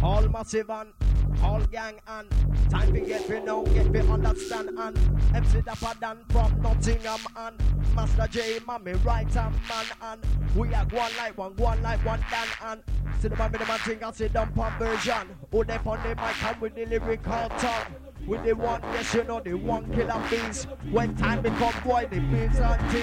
All 0.00 0.28
massive 0.28 0.70
and 0.70 0.92
all 1.42 1.60
gang 1.72 1.96
and 2.06 2.30
time 2.70 2.94
to 2.94 3.00
get 3.00 3.28
me 3.28 3.40
know, 3.40 3.64
get 3.64 3.90
me 3.90 3.98
understand 4.08 4.70
and 4.78 4.96
MC 5.34 5.62
Dapper 5.62 5.98
Dan 6.00 6.18
from 6.28 6.62
Nottingham 6.62 7.18
and 7.34 7.60
Master 7.96 8.28
J, 8.30 8.60
mommy 8.64 8.92
right 9.02 9.26
hand 9.34 9.56
man 9.68 9.86
and 10.00 10.20
we 10.54 10.72
are 10.72 10.84
one 10.92 11.10
like 11.18 11.36
one, 11.36 11.56
one 11.56 11.82
like 11.82 12.04
one 12.06 12.20
Dan 12.30 12.46
and 12.66 12.82
see 13.20 13.26
the 13.26 13.34
man, 13.34 13.50
the 13.50 13.58
man 13.66 13.78
thing 13.80 14.00
and 14.00 14.14
sit 14.14 14.32
down 14.32 14.52
pump 14.52 14.78
version. 14.78 15.28
Who 15.50 15.64
they 15.64 15.74
on 15.84 16.00
the 16.04 16.10
mic 16.10 16.44
and 16.44 16.60
with 16.60 16.76
the 16.76 16.86
lyrical 16.86 17.48
tongue. 17.58 18.09
With 18.26 18.44
the 18.44 18.54
one, 18.54 18.80
yes, 18.92 19.14
you 19.14 19.24
know, 19.24 19.40
the 19.40 19.54
one 19.54 19.92
killer 19.92 20.22
beast. 20.30 20.68
When 20.90 21.16
time 21.16 21.42
become 21.42 21.74
boy, 21.84 22.06
the 22.10 22.20
beats 22.20 22.58
and 22.58 22.90
teeth. 22.90 23.02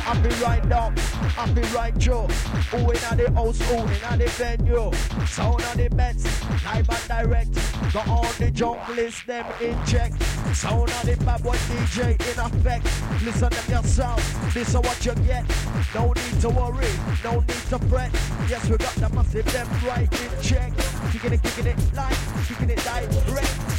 Happy 0.00 0.42
right 0.42 0.66
down, 0.68 0.96
happy 0.96 1.62
right 1.74 1.96
Joe. 1.98 2.26
Who 2.70 2.78
in 2.78 3.16
the 3.16 3.30
house, 3.34 3.60
who 3.60 3.76
in 3.76 4.18
the 4.18 4.28
venue. 4.38 4.90
Sound 5.26 5.62
on 5.62 5.76
the 5.76 5.88
bets, 5.90 6.24
live 6.64 6.88
and 6.88 7.08
direct. 7.08 7.54
Got 7.92 8.08
all 8.08 8.32
the 8.38 8.50
junglist, 8.50 9.26
them 9.26 9.46
in 9.60 9.76
check. 9.84 10.12
Sound 10.54 10.90
on 10.90 11.06
the 11.06 11.16
bad 11.24 11.42
boy 11.42 11.56
DJ 11.90 12.12
in 12.12 12.38
effect. 12.38 12.84
Listen 13.24 13.50
them 13.50 13.82
yourself, 13.82 14.56
is 14.56 14.74
what 14.74 15.04
you 15.04 15.12
get. 15.26 15.44
No 15.92 16.12
need 16.12 16.40
to 16.40 16.48
worry, 16.48 16.86
no 17.24 17.40
need 17.40 17.64
to 17.66 17.78
fret. 17.90 18.12
Yes, 18.48 18.68
we 18.70 18.76
got 18.76 18.94
the 18.94 19.08
massive 19.10 19.44
them 19.52 19.66
right 19.84 20.12
in 20.22 20.30
check. 20.40 20.72
Kicking 21.10 21.32
it, 21.32 21.42
kicking 21.42 21.66
it 21.66 21.96
light, 21.96 22.16
kicking 22.46 22.70
it 22.70 22.78
direct. 22.84 23.26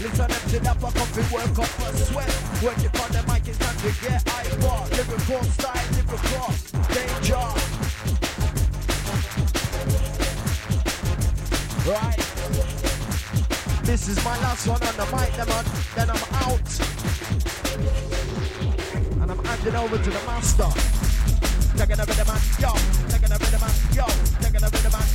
Listen 0.04 0.28
them 0.28 0.44
to 0.50 0.60
that 0.60 0.78
fuck 0.82 0.96
up 1.00 1.16
and 1.16 1.32
work 1.32 1.60
up 1.60 1.80
a 1.80 1.98
sweat. 2.04 2.32
When 2.60 2.76
you 2.84 2.90
on 3.00 3.12
the 3.16 3.24
mic, 3.32 3.48
it's 3.48 3.58
time 3.58 3.78
to 3.80 3.92
get 4.04 4.26
iPod. 4.26 4.92
Lyrical 4.92 5.44
style, 5.56 5.88
lyrical 5.96 6.52
danger. 6.92 7.48
Right. 11.88 12.22
This 13.86 14.10
is 14.10 14.24
my 14.26 14.38
last 14.42 14.68
one 14.68 14.84
on 14.84 14.96
the 14.98 15.06
mic, 15.16 15.40
I'm, 15.40 15.66
then 15.96 16.10
I'm 16.10 16.34
out. 16.44 17.11
And 19.42 19.50
handing 19.50 19.76
over 19.76 19.98
to 19.98 20.10
the 20.10 20.22
master. 20.30 20.70
Taking 21.74 21.98
a 21.98 22.06
rhythm 22.06 22.28
man, 22.30 22.42
yo. 22.62 22.70
Taking 23.10 23.34
a 23.34 23.38
rhythm 23.42 23.58
man, 23.58 23.74
yo. 23.90 24.06
Taking 24.38 24.62
a 24.62 24.70
rhythm 24.70 24.92
man. 24.94 25.06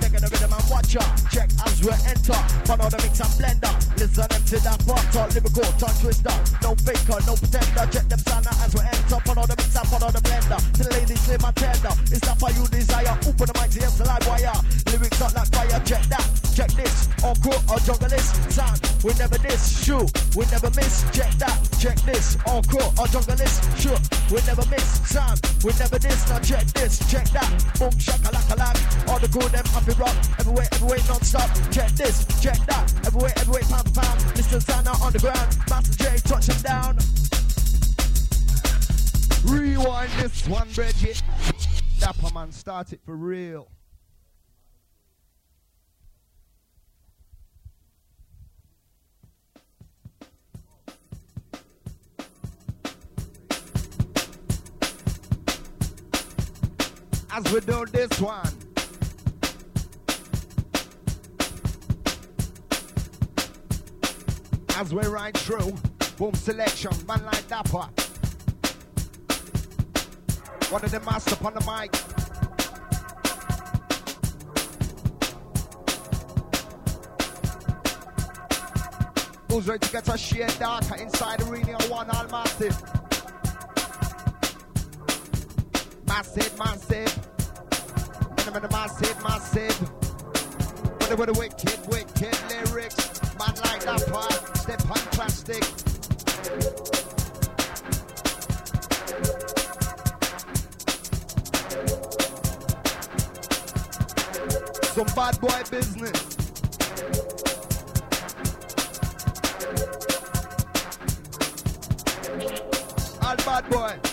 Taking 0.00 0.22
the 0.24 0.28
rhythm 0.32 0.52
and 0.56 0.66
watch 0.72 0.96
out. 0.96 1.12
Check 1.28 1.50
as 1.68 1.76
we 1.84 1.92
enter. 2.08 2.40
Follow 2.64 2.88
the 2.88 2.96
mix 3.04 3.20
and 3.20 3.34
blender. 3.36 3.72
Listen 4.00 4.24
them 4.24 4.42
to 4.48 4.56
that. 4.64 4.78
Talk 5.12 5.28
lyrical, 5.36 5.68
talk 5.76 5.94
twister. 6.00 6.36
No 6.64 6.72
faker, 6.80 7.20
no 7.28 7.36
pretender. 7.36 7.84
Check 7.92 8.08
them 8.08 8.20
sound 8.24 8.48
as 8.48 8.72
we 8.72 8.80
enter. 8.88 9.18
Follow 9.28 9.44
the 9.44 9.56
mix 9.60 9.76
and 9.76 9.88
follow 9.92 10.10
the 10.16 10.22
blender. 10.24 10.60
To 10.72 10.82
the 10.88 10.92
ladies, 10.96 11.28
live 11.28 11.42
my 11.42 11.52
tender. 11.52 11.92
It's 12.08 12.24
not 12.24 12.40
for 12.40 12.50
you 12.56 12.64
desire. 12.72 13.12
Open 13.28 13.44
the 13.44 13.54
mic 13.60 13.68
to 13.76 13.84
the 13.84 14.04
live 14.08 14.24
wire. 14.24 14.56
Lyrics 14.88 15.20
not 15.20 15.34
like 15.36 15.52
fire. 15.52 15.80
Check 15.84 16.08
that. 16.08 16.37
Check 16.58 16.72
this. 16.72 17.06
On 17.22 17.36
or 17.70 17.78
jungle 17.86 18.08
this. 18.08 18.34
Sound. 18.52 18.82
We 19.04 19.14
never 19.14 19.38
this. 19.38 19.84
Shoot. 19.84 20.10
We 20.34 20.44
never 20.50 20.70
miss. 20.74 21.06
Check 21.14 21.30
that. 21.38 21.54
Check 21.78 21.94
this. 22.02 22.36
On 22.48 22.64
court 22.64 22.98
or 22.98 23.06
jungle 23.06 23.36
this. 23.36 23.62
Shoot. 23.78 24.00
We 24.28 24.42
never 24.42 24.66
miss. 24.66 24.82
Sound. 25.06 25.38
We 25.62 25.70
never 25.78 26.00
this. 26.00 26.28
Now 26.28 26.40
check 26.40 26.66
this. 26.74 26.98
Check 27.08 27.30
that. 27.30 27.46
Boom 27.78 27.96
shaka 27.96 28.34
laka 28.34 28.58
lak. 28.58 28.74
All 29.08 29.20
the 29.20 29.28
cool 29.28 29.48
them 29.50 29.64
happy 29.66 29.94
rock. 30.02 30.16
Everywhere, 30.40 30.66
everywhere 30.72 30.98
non-stop. 31.06 31.48
Check 31.70 31.90
this. 31.92 32.26
Check 32.42 32.58
that. 32.66 32.92
Everywhere, 33.06 33.34
everywhere 33.36 33.62
pound 33.70 33.86
for 33.94 34.00
pound. 34.00 34.18
Mr. 34.34 34.60
Santa 34.60 34.90
on 34.98 35.12
the 35.12 35.20
ground. 35.20 35.56
Master 35.70 35.94
J 35.94 36.16
touch 36.26 36.48
him 36.48 36.60
down. 36.62 36.98
Rewind 39.46 40.10
this 40.18 40.48
one, 40.48 40.66
Bridget. 40.74 41.22
Dapper 42.00 42.34
man, 42.34 42.50
start 42.50 42.92
it 42.92 43.00
for 43.04 43.14
real. 43.14 43.68
As 57.38 57.52
we 57.52 57.60
do 57.60 57.86
this 57.92 58.20
one. 58.20 58.52
As 64.74 64.92
we 64.92 65.06
ride 65.06 65.36
through, 65.36 65.72
boom 66.16 66.34
selection, 66.34 66.90
man 67.06 67.24
like 67.24 67.46
Dapper. 67.46 67.86
One 70.68 70.84
of 70.84 70.90
the 70.90 70.98
master 71.06 71.36
on 71.46 71.54
the 71.54 71.60
mic. 71.60 71.94
Who's 79.48 79.68
ready 79.68 79.86
to 79.86 79.92
get 79.92 80.08
a 80.12 80.18
shade 80.18 80.58
darker 80.58 80.96
inside 80.96 81.38
the 81.38 81.50
arena 81.52 81.78
one 81.84 82.10
all 82.10 82.26
massive? 82.26 82.82
Massive, 86.04 86.58
massive. 86.58 87.27
Minimum 88.48 88.70
massive, 88.72 89.22
massive. 89.22 89.78
What 89.78 91.10
the, 91.10 91.16
what 91.16 91.26
the 91.26 91.34
wicked, 91.38 91.86
wicked 91.86 92.34
lyrics. 92.48 93.20
Man 93.38 93.54
like 93.62 93.84
that 93.84 94.06
part. 94.10 94.56
Step 94.56 94.90
on 94.90 94.96
plastic. 95.12 95.62
Some 104.94 105.08
bad 105.14 105.38
boy 105.42 105.62
business. 105.70 106.36
All 113.20 113.36
bad 113.36 113.68
boy. 113.68 114.07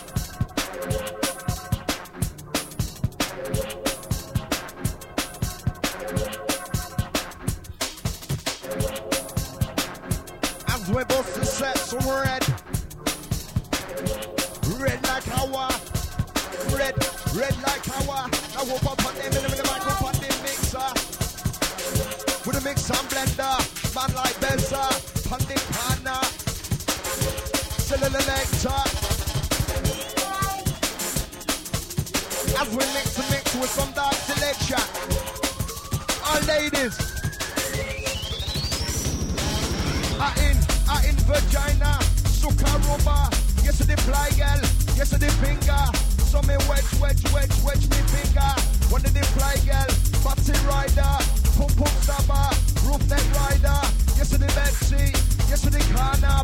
Red. 12.03 12.43
Red 14.79 14.99
like 15.07 15.27
our. 15.39 15.69
Red, 16.75 16.95
red 17.35 17.55
like 17.63 17.87
our. 17.95 18.27
I 18.27 18.63
whoop 18.67 18.85
up 18.85 19.05
on 19.05 19.13
them 19.15 19.25
in 19.25 19.31
the 19.31 19.49
mic, 19.49 19.87
up 19.87 20.01
on 20.03 20.13
the 20.13 20.29
mixer. 20.43 20.89
With 22.45 22.57
a 22.57 22.61
mix 22.61 22.89
and 22.89 23.07
blender. 23.09 23.57
Man 23.95 24.11
like 24.15 24.35
Benza. 24.41 24.83
On 25.31 25.39
the 25.39 25.57
corner. 25.73 26.21
Selector. 27.85 28.81
As 32.57 32.69
we 32.69 32.85
mix 32.93 33.19
and 33.19 33.29
mix 33.31 33.55
with 33.55 33.69
some 33.69 33.91
dark 33.93 34.13
selection. 34.13 34.83
All 36.25 36.41
ladies. 36.41 37.15
I 40.17 40.33
in, 40.49 40.64
In 41.03 41.15
vagina, 41.27 41.99
sukaroba. 42.39 43.27
Yes, 43.63 43.79
the 43.79 43.97
fly 44.07 44.29
girl, 44.39 44.61
yes, 44.95 45.09
the 45.09 45.29
finger. 45.43 45.83
So 46.31 46.41
me 46.43 46.55
wedge, 46.69 46.91
wedge, 47.01 47.23
wedge, 47.33 47.55
wedge 47.63 47.85
me 47.89 47.99
finger. 48.13 48.51
One 48.93 49.03
of 49.03 49.13
the 49.13 49.23
fly 49.35 49.57
girl, 49.65 49.89
body 50.23 50.55
rider, 50.69 51.13
pum 51.57 51.71
pum 51.75 51.93
stabber, 52.05 52.47
roof 52.85 53.01
neck 53.09 53.25
rider. 53.41 53.79
Yes, 54.15 54.29
the 54.29 54.47
Betsy, 54.55 55.11
yes, 55.49 55.61
the 55.61 55.81
corner 55.91 56.35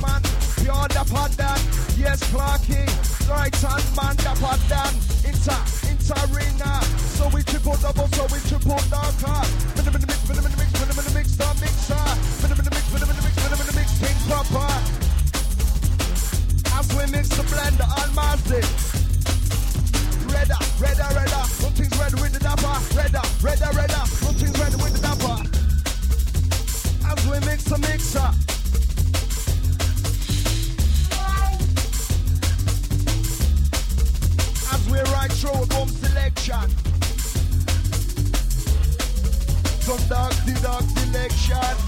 Man, 0.00 0.22
Pure 0.62 0.88
the 0.94 1.02
pandan, 1.10 1.58
yes, 1.98 2.22
Clarky. 2.30 2.86
Right 3.28 3.54
hand 3.54 3.84
man, 3.98 4.16
the 4.16 4.32
pandan. 4.38 4.92
Inter, 5.26 5.58
inter 5.90 6.18
arena. 6.30 6.80
So 7.18 7.28
we 7.28 7.42
triple 7.42 7.76
double, 7.76 8.08
so 8.08 8.24
we 8.32 8.38
triple 8.48 8.78
darker. 8.88 9.42
Minimum 9.76 10.02
mix, 10.06 10.28
minimum 10.28 10.52
mix, 10.56 10.72
minimum 10.78 11.14
mix, 11.14 11.36
the 11.36 11.48
mixer. 11.60 11.94
Minimum 11.94 12.16
mix, 12.16 12.16
minimum 12.22 12.37
proper. 14.28 14.68
As 16.76 16.86
we 16.94 17.04
mix 17.10 17.28
the 17.30 17.42
blender 17.48 17.88
on 18.00 18.14
massive. 18.14 18.68
Redder, 20.32 20.60
redder, 20.78 21.08
redder. 21.16 21.44
Something's 21.62 21.98
red 21.98 22.14
with 22.20 22.32
the 22.34 22.40
dapper. 22.40 22.76
Redder, 22.94 23.24
redder, 23.42 23.70
redder. 23.74 24.04
Something's 24.22 24.58
red 24.60 24.74
with 24.82 24.92
the 24.96 25.02
dapper. 25.08 25.38
As 27.10 27.20
we 27.26 27.40
mix 27.46 27.64
the 27.64 27.78
mixer. 27.78 28.30
As 34.74 34.82
we 34.90 34.98
ride 35.14 35.32
through 35.32 35.62
a 35.62 35.66
boom 35.66 35.88
selection. 35.88 36.68
Some 39.80 40.02
dark, 40.08 40.34
the 40.44 40.60
dark 40.62 40.84
selection. 40.84 41.87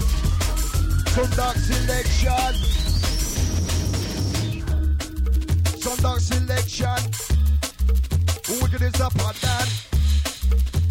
Dark 1.11 1.57
selection. 1.57 2.55
Dark 6.01 6.19
selection. 6.21 6.87
Wicked 8.61 8.81
is 8.81 9.01
up 9.01 9.13
and 9.19 9.41
down. 9.41 9.67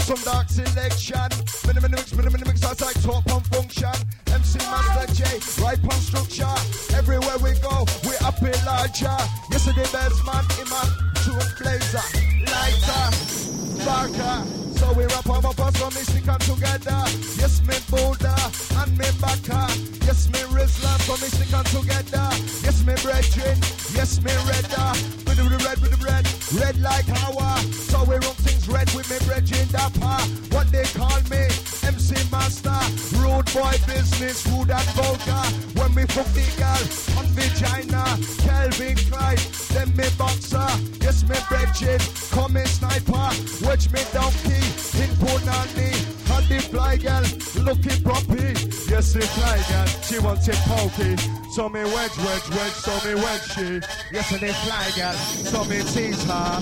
Some 0.00 0.20
dark 0.22 0.50
selection. 0.50 1.30
Minimum 1.66 1.92
mix, 1.92 2.12
minimum 2.12 2.42
mix 2.46 2.62
outside 2.64 3.02
top 3.02 3.32
on 3.32 3.40
function. 3.44 3.88
MC 4.30 4.58
Master 4.58 5.14
J, 5.14 5.64
right 5.64 5.78
on 5.82 6.00
structure. 6.00 6.94
Everywhere 6.94 7.38
we 7.38 7.52
go, 7.60 7.86
we 8.04 8.14
up 8.20 8.42
in 8.42 8.52
larger. 8.66 9.16
Yesterday 9.50 9.88
best 9.90 10.22
man 10.26 10.44
in 10.60 10.68
my 10.68 10.84
two 11.24 11.32
blazer. 11.56 12.04
Lighter, 12.44 13.08
darker. 13.86 14.44
So 14.76 14.92
we 14.92 15.04
wrap 15.04 15.24
them 15.24 15.46
up 15.46 15.76
so 15.76 15.86
me 15.88 16.04
stick 16.04 16.24
together. 16.44 17.02
Yes, 17.40 17.62
me 17.66 17.74
Buddha 17.88 18.36
and 18.76 18.98
me 18.98 19.06
Baka. 19.18 19.99
Yes, 20.10 20.28
me 20.28 20.40
Rizla, 20.50 20.90
so 21.06 21.12
me 21.22 21.28
stick 21.30 21.52
'em 21.54 21.62
together. 21.70 22.28
Yes, 22.66 22.82
me 22.82 22.94
brethren. 22.98 23.56
Yes, 23.94 24.20
me 24.20 24.32
redder. 24.50 24.90
With 25.24 25.36
the 25.38 25.46
red, 25.64 25.78
with 25.78 25.92
the 25.94 26.02
red. 26.04 26.26
Red 26.50 26.80
like 26.80 27.08
our. 27.22 27.56
So 27.90 28.02
we 28.02 28.16
run 28.16 28.34
things 28.42 28.66
red 28.66 28.90
with 28.90 29.08
me 29.08 29.18
brethren 29.24 29.68
dapper. 29.70 30.18
What 30.50 30.66
they 30.72 30.82
call 30.98 31.20
me, 31.30 31.46
MC 31.86 32.18
Master. 32.32 32.80
Rude 33.22 33.46
boy 33.54 33.76
business, 33.86 34.44
rude 34.48 34.72
and 34.72 34.90
vulgar. 34.98 35.44
When 35.78 35.94
we 35.94 36.02
fuck 36.06 36.26
the 36.34 36.46
girl 36.58 36.84
on 37.16 37.26
vagina. 37.38 38.02
Calvin 38.42 38.96
Klein, 39.06 39.38
then 39.70 39.94
me 39.94 40.08
boxer. 40.18 40.70
Yes, 41.00 41.22
me 41.22 41.38
brethren. 41.48 42.00
Come 42.32 42.56
in 42.56 42.66
sniper. 42.66 43.30
Watch 43.62 43.86
me 43.92 44.02
donkey. 44.12 44.58
In 45.02 45.10
Punani. 45.22 46.19
And 46.40 46.48
the 46.48 46.60
fly 46.60 46.96
girl, 46.96 47.22
looking 47.64 48.00
proppy. 48.02 48.56
Yes, 48.90 49.12
the 49.12 49.20
fly 49.20 49.60
girl, 49.68 49.86
she 50.00 50.18
wants 50.20 50.48
it 50.48 50.56
pokey. 50.64 51.16
So 51.52 51.68
me 51.68 51.84
wedge, 51.84 52.16
wedge, 52.16 52.48
wedge, 52.56 52.72
so 52.80 52.92
me 53.06 53.14
wedge 53.14 53.44
she. 53.52 53.80
Yes, 54.10 54.32
and 54.32 54.40
the 54.40 54.52
fly 54.64 54.88
girl, 54.96 55.12
so 55.12 55.64
me 55.64 55.82
tease 55.92 56.24
her. 56.24 56.60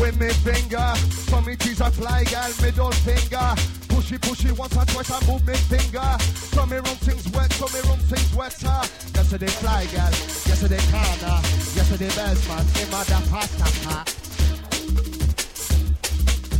With 0.00 0.20
me 0.20 0.28
finger, 0.46 0.94
so 1.26 1.40
me 1.40 1.56
tease 1.56 1.80
a 1.80 1.90
fly 1.90 2.22
girl, 2.24 2.50
middle 2.62 2.92
finger. 3.02 3.50
Pushy, 3.90 4.18
pushy, 4.18 4.56
once 4.56 4.76
or 4.76 4.84
twice 4.84 5.10
I 5.10 5.26
move 5.26 5.44
me 5.44 5.54
finger. 5.66 6.16
So 6.54 6.66
me 6.66 6.76
run 6.76 6.96
things 7.02 7.28
wet, 7.32 7.52
so 7.52 7.66
me 7.66 7.80
run 7.88 7.98
things 7.98 8.32
wetter. 8.32 8.80
Yes, 9.14 9.30
the 9.30 9.48
fly 9.58 9.86
girl, 9.86 10.14
yes, 10.46 10.60
the 10.60 10.78
corner, 10.94 11.38
yes, 11.74 11.88
the 11.90 12.06
best 12.14 12.48
man, 12.48 12.64
in 12.78 12.90
my 12.92 13.04
da 13.04 13.20
pasta. 13.26 14.19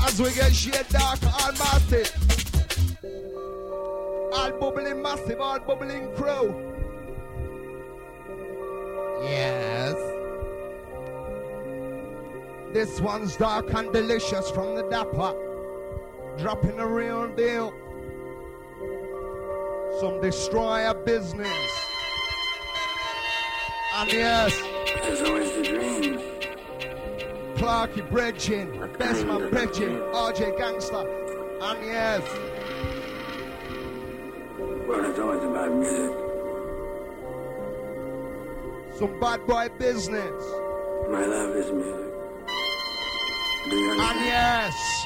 As 0.03 0.21
we 0.21 0.33
get 0.33 0.53
shade 0.53 0.87
dark 0.89 1.23
and 1.23 1.59
massive. 1.59 2.11
All 4.33 4.53
bubbling 4.53 5.03
massive, 5.03 5.41
all 5.41 5.59
bubbling 5.61 6.15
crew. 6.15 6.67
Yes. 9.23 9.95
This 12.73 13.01
one's 13.01 13.37
dark 13.37 13.73
and 13.75 13.93
delicious 13.93 14.51
from 14.51 14.77
the 14.77 14.83
Dapper. 14.89 15.35
Dropping 16.39 16.79
a 16.79 16.87
real 16.87 17.29
deal. 17.35 17.73
Some 20.01 20.21
destroyer 20.21 20.95
business. 20.95 21.71
And 23.97 24.13
yes. 24.13 24.63
There's 25.03 25.21
always 25.23 25.53
the 25.57 25.63
dream. 25.65 26.30
Clarky 27.61 28.01
Bredgin, 28.09 28.97
Best 28.97 29.27
Man 29.27 29.51
Bredgin, 29.51 30.01
RJ 30.15 30.57
Gangster. 30.57 31.05
And 31.61 31.85
yes. 31.85 32.23
Well, 34.89 35.05
it's 35.05 35.19
always 35.19 35.45
about 35.45 35.71
music. 35.75 36.17
Some 38.99 39.21
bad 39.21 39.47
boy 39.47 39.69
business. 39.79 40.43
My 41.11 41.27
love 41.27 41.55
is 41.55 41.71
music. 41.71 42.15
And 43.67 44.25
yes. 44.25 45.05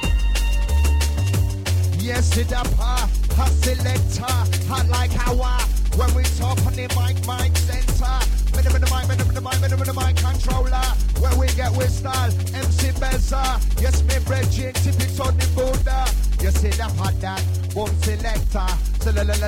Yes, 1.98 2.36
it 2.36 2.52
up, 2.52 2.68
hot, 2.74 3.10
hot 3.32 3.50
selector, 3.50 4.22
hot 4.68 4.86
like 4.90 5.10
Hawa. 5.10 5.58
When 5.96 6.14
we 6.14 6.22
talk 6.38 6.64
on 6.64 6.74
the 6.74 6.86
mic, 6.94 7.16
mic 7.26 7.56
center. 7.56 8.43
Minimum 8.64 8.80
the 8.80 8.96
mic, 8.96 9.08
minimum 9.08 9.34
the 9.34 9.40
mic, 9.42 9.60
minimum 9.60 9.84
the 9.84 9.92
mic 9.92 10.16
controller. 10.16 10.88
Where 11.20 11.36
we 11.36 11.52
get 11.52 11.68
with 11.76 11.92
style, 11.92 12.32
MC 12.56 12.96
Beza. 12.96 13.60
Yes, 13.76 14.00
me 14.08 14.16
Bridget, 14.24 14.74
tip 14.80 14.96
it 14.96 15.20
on 15.20 15.36
the 15.36 15.44
border. 15.52 16.04
Yes, 16.40 16.64
it 16.64 16.80
up, 16.80 16.96
hot 16.96 17.12
that, 17.20 17.44
boom 17.76 17.92
selector. 18.00 18.64
Selector. 19.04 19.44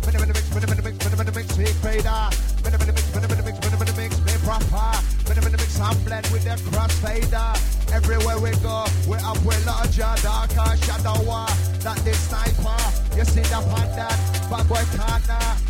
The 0.00 0.32
mix, 0.32 0.48
minimum 0.54 0.76
the 0.76 0.82
mix, 0.82 0.96
minimum 1.04 1.26
the 1.28 1.32
mix, 1.36 1.56
we 1.58 1.66
fader. 1.84 2.24
The 2.64 2.72
mix, 2.72 3.04
minimum 3.12 3.36
the 3.36 3.44
mix, 3.44 3.60
minimum 3.60 3.84
the 3.84 3.92
mix, 4.00 4.16
me 4.24 4.32
proper. 4.40 4.96
Minimum 5.28 5.52
the 5.52 5.58
mix, 5.60 5.76
I'm 5.80 5.96
blend 6.08 6.26
with 6.32 6.44
the 6.48 6.56
crossfader. 6.72 7.52
Everywhere 7.92 8.38
we 8.40 8.50
go, 8.64 8.88
we're 9.04 9.20
up, 9.20 9.36
we're 9.44 9.60
larger, 9.68 10.08
darker, 10.24 10.72
shadower. 10.88 11.52
That 11.84 12.00
the 12.00 12.14
sniper, 12.16 12.80
you 13.12 13.24
see 13.28 13.44
the 13.44 13.60
that, 13.92 14.16
bad 14.48 14.64
boy 14.68 14.84
corner. 14.96 15.63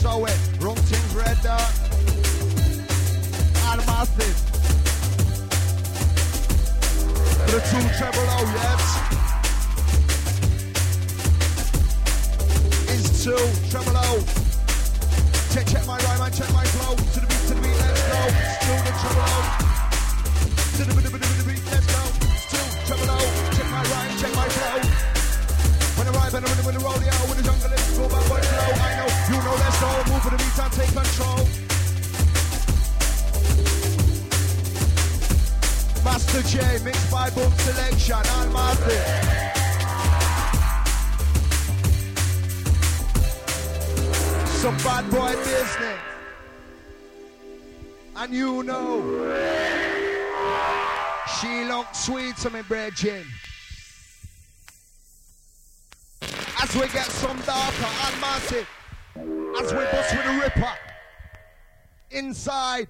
So 0.00 0.24
it, 0.24 0.38
wrong 0.60 0.76
things 0.76 1.14
red. 1.14 1.36
And 3.68 3.80
massive. 3.86 4.36
The 7.46 7.60
two 7.68 7.84
treble 7.98 8.28
O, 8.32 8.38
yes. 8.56 8.82
Is 12.88 13.04
two 13.24 13.44
treble 13.70 13.96
O. 13.98 14.24
Check, 15.52 15.66
check 15.66 15.84
my 15.86 15.98
rhyme 15.98 16.22
and 16.22 16.34
check 16.34 16.50
my 16.54 16.64
flow. 16.64 16.96
To 16.96 17.20
the 17.20 17.26
beat, 17.26 17.42
to 17.48 17.54
the 17.54 17.60
beat, 17.60 17.76
let's 17.76 18.02
go. 18.08 18.20
Still 18.56 18.80
the 18.86 18.92
treble 19.02 19.20
O. 19.20 19.38
To 20.76 20.82
the 20.84 20.92
beat, 20.94 21.04
to 21.04 21.10
the 21.10 21.18
beat, 21.18 21.29
When 26.40 26.48
I 26.48 26.54
ride, 26.54 26.64
when 26.64 26.74
I 26.74 26.78
when 26.78 26.84
roll, 26.84 27.02
yeah, 27.04 27.28
with 27.28 27.36
the 27.36 27.42
jungle, 27.42 27.68
let's 27.68 27.98
go 27.98 28.08
back, 28.08 28.24
boy, 28.28 28.40
flow. 28.40 28.72
I 28.80 28.96
know, 28.96 29.08
you 29.28 29.36
know. 29.44 29.60
Move 30.08 30.22
for 30.22 30.30
the 30.30 30.36
beat 30.38 30.58
and 30.58 30.72
take 30.72 30.92
control. 30.96 31.44
Master 36.02 36.42
J, 36.48 36.82
mixed 36.82 37.10
by 37.10 37.28
Boom 37.30 37.52
Selection, 37.58 38.24
and 38.24 38.52
Master. 38.54 39.00
Some 44.46 44.76
bad 44.78 45.10
boy 45.10 45.36
business. 45.44 45.98
And 48.16 48.34
you 48.34 48.62
know, 48.62 49.02
she 51.38 51.64
looks 51.64 52.04
sweet 52.06 52.36
to 52.38 52.48
me, 52.48 52.62
Bridget. 52.62 53.26
As 56.70 56.76
we 56.76 56.88
get 56.90 57.06
some 57.06 57.36
darker 57.40 57.88
and 58.06 58.20
massive, 58.20 58.68
as 59.16 59.72
we 59.72 59.82
bust 59.90 60.14
with 60.14 60.24
the 60.24 60.40
ripper, 60.40 60.72
inside. 62.12 62.86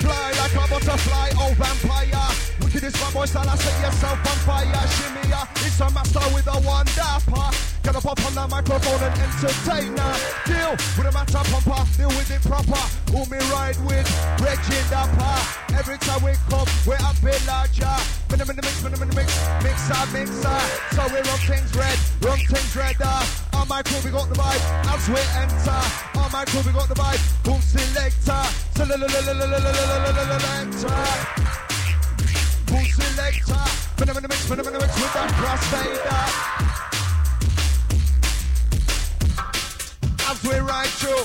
Fly 0.00 0.32
like 0.32 0.52
a 0.52 0.68
butterfly, 0.68 1.30
oh 1.38 1.54
vampire. 1.56 2.53
Wickedest 2.74 2.98
my 3.06 3.10
boy 3.12 3.24
style, 3.24 3.48
I 3.48 3.54
set 3.54 3.86
yourself 3.86 4.18
on 4.18 4.38
fire. 4.42 4.66
Shimmy 4.98 5.30
ya, 5.30 5.46
it's 5.62 5.78
a 5.78 5.86
master 5.94 6.26
with 6.34 6.50
a 6.50 6.58
one 6.66 6.86
dapper. 6.98 7.54
Up 7.86 8.02
up 8.02 8.26
on 8.26 8.34
the 8.34 8.48
microphone 8.50 8.98
and 8.98 9.14
entertainer. 9.14 10.10
Deal 10.42 10.74
with 10.98 11.06
a 11.06 11.12
matter 11.14 11.38
pumper, 11.54 11.78
deal 11.94 12.10
with 12.18 12.34
it 12.34 12.42
proper. 12.42 12.82
Who 13.14 13.22
me 13.30 13.38
ride 13.54 13.78
with, 13.86 14.10
Reggie 14.42 14.82
Dapper. 14.90 15.38
Every 15.78 16.02
time 16.02 16.18
we 16.26 16.34
come, 16.50 16.66
we're 16.82 16.98
a 16.98 17.14
bit 17.22 17.38
larger. 17.46 17.94
Minimum 18.34 18.58
in 18.58 18.58
the 18.58 18.66
mix, 18.66 18.82
mix, 18.82 19.30
mixer, 19.62 20.02
mixer. 20.10 20.58
So 20.98 21.06
we 21.14 21.22
run 21.22 21.40
things 21.46 21.70
red, 21.78 21.98
run 22.26 22.42
things 22.42 22.74
redder. 22.74 23.18
On 23.54 23.70
my 23.70 23.86
crew, 23.86 24.02
we 24.02 24.10
got 24.10 24.26
the 24.26 24.34
vibe 24.34 24.64
as 24.90 25.06
we 25.06 25.22
enter. 25.38 25.78
On 26.18 26.26
my 26.34 26.42
crew, 26.42 26.66
we 26.66 26.74
got 26.74 26.90
the 26.90 26.98
vibe. 26.98 27.22
Boom 27.46 27.62
selector, 27.62 28.42
selector. 28.74 29.14
Boom 32.84 33.14
selector. 33.14 34.20
The 34.24 34.28
mix, 34.28 34.48
minimum 34.50 34.74
in 34.74 34.80
the 34.80 34.86
mix 34.86 34.94
with 35.00 35.12
that 35.14 35.30
crossfader. 35.40 36.04
As 40.28 40.42
we 40.44 40.58
ride 40.60 40.92
through. 41.00 41.24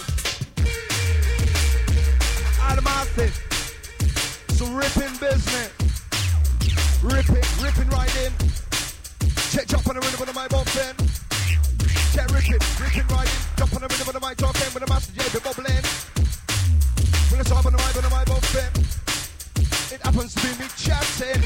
out 2.62 2.78
of 2.78 2.88
Automatic. 2.88 3.34
So 4.56 4.66
ripping 4.72 5.16
business. 5.20 5.72
Ripping, 7.04 7.46
ripping 7.64 7.90
right 7.90 8.16
in. 8.24 8.32
Check 9.52 9.68
jump 9.68 9.88
on 9.88 9.96
the 9.96 10.02
rhythm 10.02 10.22
of 10.22 10.28
the 10.28 10.36
mic 10.40 10.50
bumping. 10.50 10.96
Check 12.14 12.28
ripping, 12.32 12.60
ripping 12.80 13.08
right 13.16 13.28
in. 13.28 13.42
Jump 13.58 13.74
on 13.76 13.82
the 13.82 13.88
rhythm 13.88 14.08
of 14.08 14.14
the 14.14 14.20
mic 14.20 14.38
talking 14.38 14.74
with 14.74 14.84
the 14.84 14.88
master 14.88 15.14
J, 15.14 15.24
be 15.34 15.40
bubbling. 15.44 15.84
When 17.32 17.42
it's 17.42 17.52
on 17.52 17.64
the 17.64 17.72
mic, 17.72 17.96
on 17.96 18.04
the 18.04 18.10
mic 18.16 18.26
bumping. 18.28 19.09
Happens 20.10 20.34
to 20.34 20.42
be 20.42 20.64
me 20.64 20.68
chatting. 20.76 21.44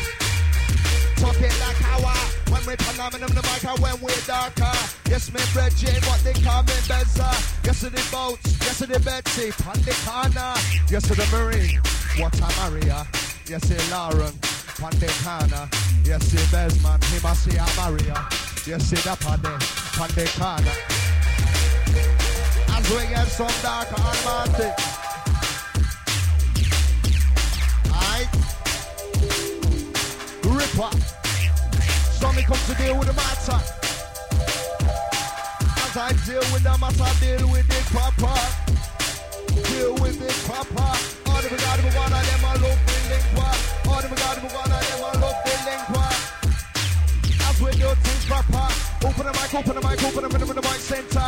Talking 1.17 1.51
like 1.59 1.79
how 1.83 1.99
I, 1.99 2.15
when 2.47 2.65
we're 2.65 2.77
phenomenon 2.77 3.27
the 3.35 3.43
mic, 3.43 3.59
when 3.83 3.99
we're 3.99 4.23
darker. 4.25 4.71
Yes, 5.09 5.27
me 5.33 5.41
Bridget, 5.51 5.99
what 6.07 6.23
they 6.23 6.31
call 6.31 6.63
me 6.63 6.71
Bezza. 6.87 7.27
Yes, 7.65 7.81
to 7.81 7.89
the 7.89 8.01
boats, 8.09 8.55
yes, 8.63 8.77
to 8.77 8.85
the 8.85 9.01
Betsy, 9.01 9.51
on 9.67 9.75
corner. 10.07 10.53
Yes, 10.87 11.03
to 11.09 11.13
the 11.13 11.27
Marine, 11.35 11.81
what 12.15 12.39
a 12.39 12.71
Maria. 12.71 13.05
Yes, 13.51 13.67
to 13.67 13.75
Lauren, 13.91 14.31
on 14.79 14.95
corner. 14.95 15.67
Yes, 16.05 16.31
to 16.31 16.37
Bezman, 16.47 17.03
he 17.11 17.19
must 17.19 17.43
see 17.43 17.57
a 17.59 17.67
Maria. 17.75 18.15
Yes, 18.65 18.89
to 18.91 18.95
the 18.95 19.17
paddy, 19.19 19.59
on 19.99 20.07
corner. 20.39 20.75
As 22.71 22.89
we 22.89 23.07
get 23.11 23.27
some 23.27 23.51
darker 23.61 23.99
and 23.99 24.23
romantic. 24.23 24.92
Ripper. 30.43 30.91
Somebody 32.19 32.45
come 32.45 32.57
to 32.67 32.75
deal 32.75 32.97
with 32.97 33.07
the 33.07 33.13
matter. 33.13 33.59
As 35.83 35.97
I 35.97 36.11
deal 36.25 36.45
with 36.51 36.63
the 36.63 36.77
matter, 36.77 37.11
deal 37.19 37.45
with 37.51 37.69
it 37.69 37.85
proper. 37.93 38.37
Deal 39.69 39.93
with 40.01 40.21
it 40.21 40.37
proper. 40.49 40.91
All 41.29 41.41
the 41.41 41.49
God 41.49 41.79
of 41.79 41.85
the 41.85 41.91
one 41.97 42.13
of 42.13 42.23
them 42.25 42.45
are 42.45 42.57
look 42.57 42.79
delinquent. 42.87 43.59
All 43.87 44.01
the 44.01 44.09
God 44.15 44.37
of 44.37 44.43
the 44.43 44.51
one 44.55 44.71
of 44.71 44.81
them 44.87 45.03
are 45.03 45.17
look 45.21 45.37
delinquent. 45.45 46.17
As 47.47 47.57
we 47.61 47.71
do 47.77 47.89
things 48.01 48.25
proper. 48.25 48.67
Open 49.05 49.25
the 49.25 49.33
mic, 49.33 49.53
open 49.53 49.75
the 49.75 49.81
mic, 49.87 50.03
open 50.03 50.23
the 50.23 50.29
middle 50.29 50.49
of 50.49 50.55
the 50.55 50.61
mic 50.61 50.79
center. 50.79 51.27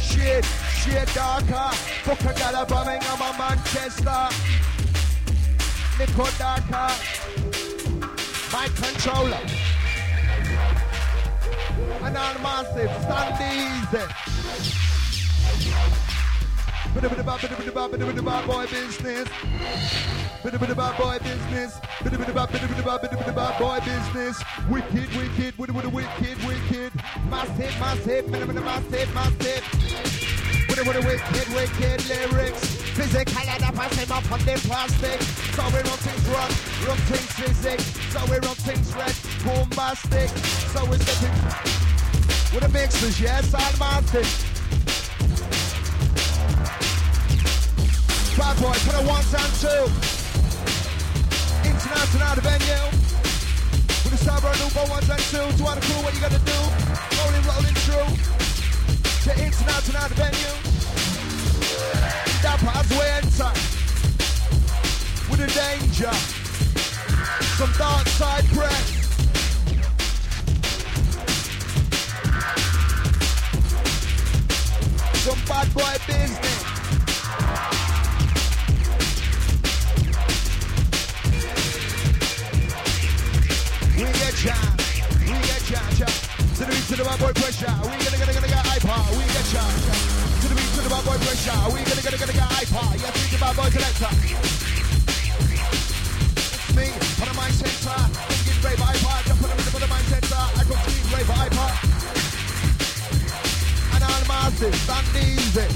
Shit, 0.00 0.44
shit 0.72 1.08
darker. 1.14 1.70
Fuck 2.04 2.24
a 2.24 2.32
gal 2.34 2.56
of 2.56 2.68
Birmingham 2.68 3.22
and 3.22 3.38
Manchester. 3.38 4.73
Nico 5.96 6.24
darker. 6.38 6.90
My 8.52 8.68
controller. 8.74 9.38
And 12.02 12.16
all 12.16 12.34
massive, 12.42 12.90
stand 13.02 13.38
easy. 13.40 14.04
Bad, 16.94 18.46
boy 18.46 18.66
business. 18.66 19.28
Bad 20.42 20.96
boy 20.96 21.18
business. 21.18 21.80
Bad, 23.34 23.58
boy 23.60 23.78
business. 23.84 24.42
Wicked, 24.68 25.08
wicked, 25.16 25.58
with 25.58 25.70
wicked, 25.70 26.38
wicked. 26.44 26.92
Massive, 27.30 27.78
massive, 27.78 28.28
massive, 28.28 29.14
massive. 29.14 29.64
Wicked, 30.68 31.48
wicked 31.54 32.08
lyrics. 32.08 32.83
Physical 32.94 33.42
and 33.42 33.62
and 33.62 33.92
him 33.94 34.12
up 34.12 34.30
on 34.30 34.38
the 34.46 34.54
plastic. 34.66 35.20
So 35.54 35.62
we 35.74 35.82
run 35.82 35.98
things 35.98 36.24
run, 36.30 36.50
run 36.86 36.98
things 37.10 37.32
physics. 37.34 37.84
So 38.14 38.20
we 38.30 38.38
run 38.38 38.54
things 38.62 38.94
red, 38.94 39.14
bombastic. 39.44 40.30
So 40.70 40.84
we're 40.86 40.98
stepping 40.98 41.84
with 42.54 42.62
the 42.62 42.68
mixers, 42.68 43.20
yes, 43.20 43.52
I'm 43.52 43.78
massive. 43.80 44.30
Bad 48.38 48.56
boy, 48.62 48.78
put 48.86 48.94
a 48.94 49.02
ones 49.06 49.34
and 49.34 49.54
two. 49.58 49.90
International 51.66 52.38
venue. 52.46 52.86
With 54.06 54.14
the 54.14 54.18
Sabra 54.22 54.54
Nubo 54.54 54.88
ones 54.88 55.10
and 55.10 55.22
two. 55.34 55.50
To 55.58 55.64
all 55.66 55.74
the 55.74 55.80
crew, 55.82 55.98
what 56.04 56.14
you 56.14 56.20
gotta 56.20 56.38
do? 56.46 56.58
Rolling, 57.18 57.42
rolling 57.42 57.74
through. 57.82 58.06
To 59.26 59.30
international 59.42 60.08
venue. 60.14 60.54
That 62.44 62.58
pass 62.58 62.90
we 62.90 63.00
enter. 63.00 63.52
With 65.30 65.40
the 65.40 65.48
danger. 65.48 66.12
Some 67.56 67.72
dark 67.78 68.06
side 68.06 68.44
press. 68.52 68.84
Some 75.24 75.40
bad 75.48 75.72
boy 75.72 75.96
business. 76.06 76.64
We 83.96 84.04
get 84.20 84.34
jam, 84.34 84.76
we 85.18 85.32
get 85.48 85.62
jam, 85.64 85.94
jam. 85.96 86.12
To 86.56 86.60
the 86.60 86.66
beat, 86.66 86.84
to 86.88 86.96
the 86.96 87.04
bad 87.04 87.18
boy 87.18 87.32
pressure. 87.32 87.72
We 87.84 88.04
gonna 88.04 88.18
gonna 88.18 88.34
gonna 88.34 88.48
get 88.48 88.66
hyper. 88.66 89.16
We 89.16 89.24
get 89.32 89.44
jam, 89.46 90.13
the 90.84 90.90
the 90.90 90.94
bad 90.94 91.04
boy 91.04 91.16
pressure. 91.16 91.50
Are 91.50 91.72
We 91.72 91.80
gonna 91.80 92.02
gonna 92.04 92.18
gonna 92.20 92.32
get 92.32 92.44
hyper. 92.44 92.84
Yeah, 93.00 93.08
the 93.08 93.38
bad 93.40 93.56
boy 93.56 93.70
collector. 93.72 94.12
Me, 96.76 96.86
on 96.92 97.26
the 97.28 97.34
mind 97.34 97.54
center. 97.56 97.98
Thinking 98.28 98.60
rave 98.60 98.82
hyper. 98.84 99.16
Jump 99.24 99.42
on 99.44 99.48
the 99.48 99.56
rhythm 99.56 99.74
of 99.74 99.80
the 99.80 99.88
mind 99.88 100.06
center. 100.12 100.42
I 100.44 100.62
got 100.68 100.78
speed 100.84 101.06
rave 101.08 101.30
hyper. 101.32 101.70
And 103.94 104.02
all 104.04 104.24
masses, 104.28 104.76
stand 104.84 105.08
easy. 105.16 105.68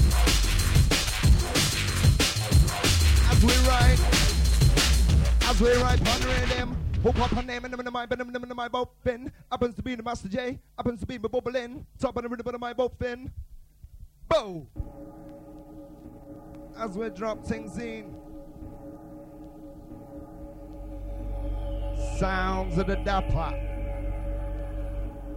As 3.29 3.39
we 3.41 3.55
ride, 3.65 3.99
as 5.49 5.57
we 5.61 5.73
ride, 5.81 6.05
pondering 6.05 6.49
them. 6.49 6.77
Hook 7.01 7.17
up 7.19 7.31
her 7.31 7.41
name 7.41 7.63
and 7.63 7.73
them 7.73 7.79
in 7.79 7.93
my 7.93 8.05
bed, 8.05 8.19
them 8.19 8.43
in 8.43 8.55
my 8.55 8.67
boat 8.67 8.91
fin. 9.03 9.31
Happens 9.49 9.73
to 9.75 9.81
be 9.81 9.95
the 9.95 10.03
Master 10.03 10.27
J, 10.27 10.59
happens 10.77 10.99
to 10.99 11.05
be 11.05 11.17
my 11.17 11.29
bubbling. 11.29 11.85
Top 11.97 12.17
of 12.17 12.23
the 12.23 12.29
rhythm 12.29 12.53
of 12.53 12.59
my 12.59 12.73
boat 12.73 12.93
fin. 12.99 13.31
Bow! 14.29 14.67
As 16.77 16.91
we 16.91 17.09
drop 17.09 17.45
things 17.45 17.77
in. 17.77 18.15
Sounds 22.17 22.77
of 22.77 22.87
the 22.87 22.95
dapper. 22.97 23.59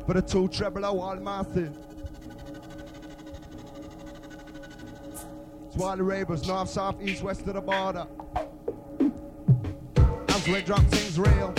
For 0.06 0.14
the 0.14 0.22
two 0.22 0.48
treble 0.48 0.84
of 0.84 1.22
massive. 1.22 1.76
To 5.74 5.82
all 5.82 5.96
ravers, 5.96 6.46
north, 6.46 6.68
south, 6.68 7.02
east, 7.02 7.22
west 7.22 7.46
of 7.46 7.54
the 7.54 7.60
border. 7.60 8.06
As 10.28 10.46
we 10.46 10.60
drop 10.60 10.82
things 10.88 11.18
real. 11.18 11.54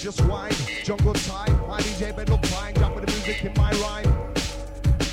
Just 0.00 0.24
wine, 0.24 0.50
jungle 0.82 1.12
time. 1.12 1.60
My 1.68 1.78
DJ 1.82 2.16
bed 2.16 2.30
look 2.30 2.42
fine, 2.46 2.72
drop 2.72 2.94
the 2.94 3.06
music 3.12 3.44
in 3.44 3.52
my 3.58 3.70
rhyme. 3.84 4.10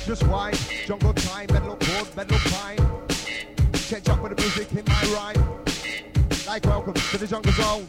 Just 0.06 0.26
wine, 0.28 0.54
jungle 0.86 1.12
time, 1.12 1.46
bed 1.46 1.66
look 1.66 1.78
good, 1.80 2.16
bed 2.16 2.30
look 2.30 2.40
fine. 2.48 2.78
Can't 3.86 4.02
jump 4.02 4.22
with 4.22 4.34
the 4.34 4.40
music 4.40 4.72
in 4.72 4.84
my 4.88 5.02
rhyme. 5.12 5.44
Like 6.46 6.64
welcome 6.64 6.94
to 6.94 7.18
the 7.18 7.26
jungle 7.26 7.52
zone. 7.52 7.86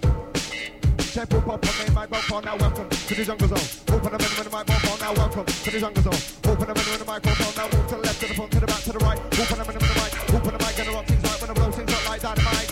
Check 1.16 1.34
up 1.34 1.48
up 1.48 1.66
on 1.66 1.96
my 1.96 2.02
microphone 2.02 2.44
now 2.44 2.58
welcome 2.58 2.90
to 2.90 3.16
the 3.16 3.24
jungle 3.24 3.48
zone. 3.48 3.96
Open 3.96 4.14
up 4.14 4.20
the 4.20 4.42
of 4.42 4.52
my 4.52 4.58
microphone 4.60 5.00
now 5.00 5.14
welcome 5.14 5.46
to 5.46 5.72
the 5.72 5.80
jungle 5.80 6.04
zone. 6.04 6.52
Open 6.52 6.68
the 6.68 6.76
minute 6.76 7.08
my 7.08 7.14
microphone 7.14 7.56
now 7.56 7.78
move 7.78 7.88
to 7.88 7.96
the 7.96 8.02
left, 8.02 8.20
to 8.20 8.28
the 8.28 8.34
front, 8.34 8.52
to 8.52 8.60
the 8.60 8.68
back, 8.68 8.84
to 8.84 8.92
the 8.92 9.00
right. 9.00 9.20
Open 9.40 9.58
the 9.58 9.64
minute 9.64 9.80
the 9.80 9.96
mic, 10.04 10.34
open 10.36 10.52
the 10.52 10.60
mic, 10.60 10.76
gonna 10.76 10.92
rock 10.92 11.06
things 11.08 11.24
right 11.24 11.40
when 11.40 11.50
I 11.50 11.54
blow 11.54 11.72
things 11.72 11.94
up 11.94 12.10
like 12.10 12.22
dynamite. 12.22 12.72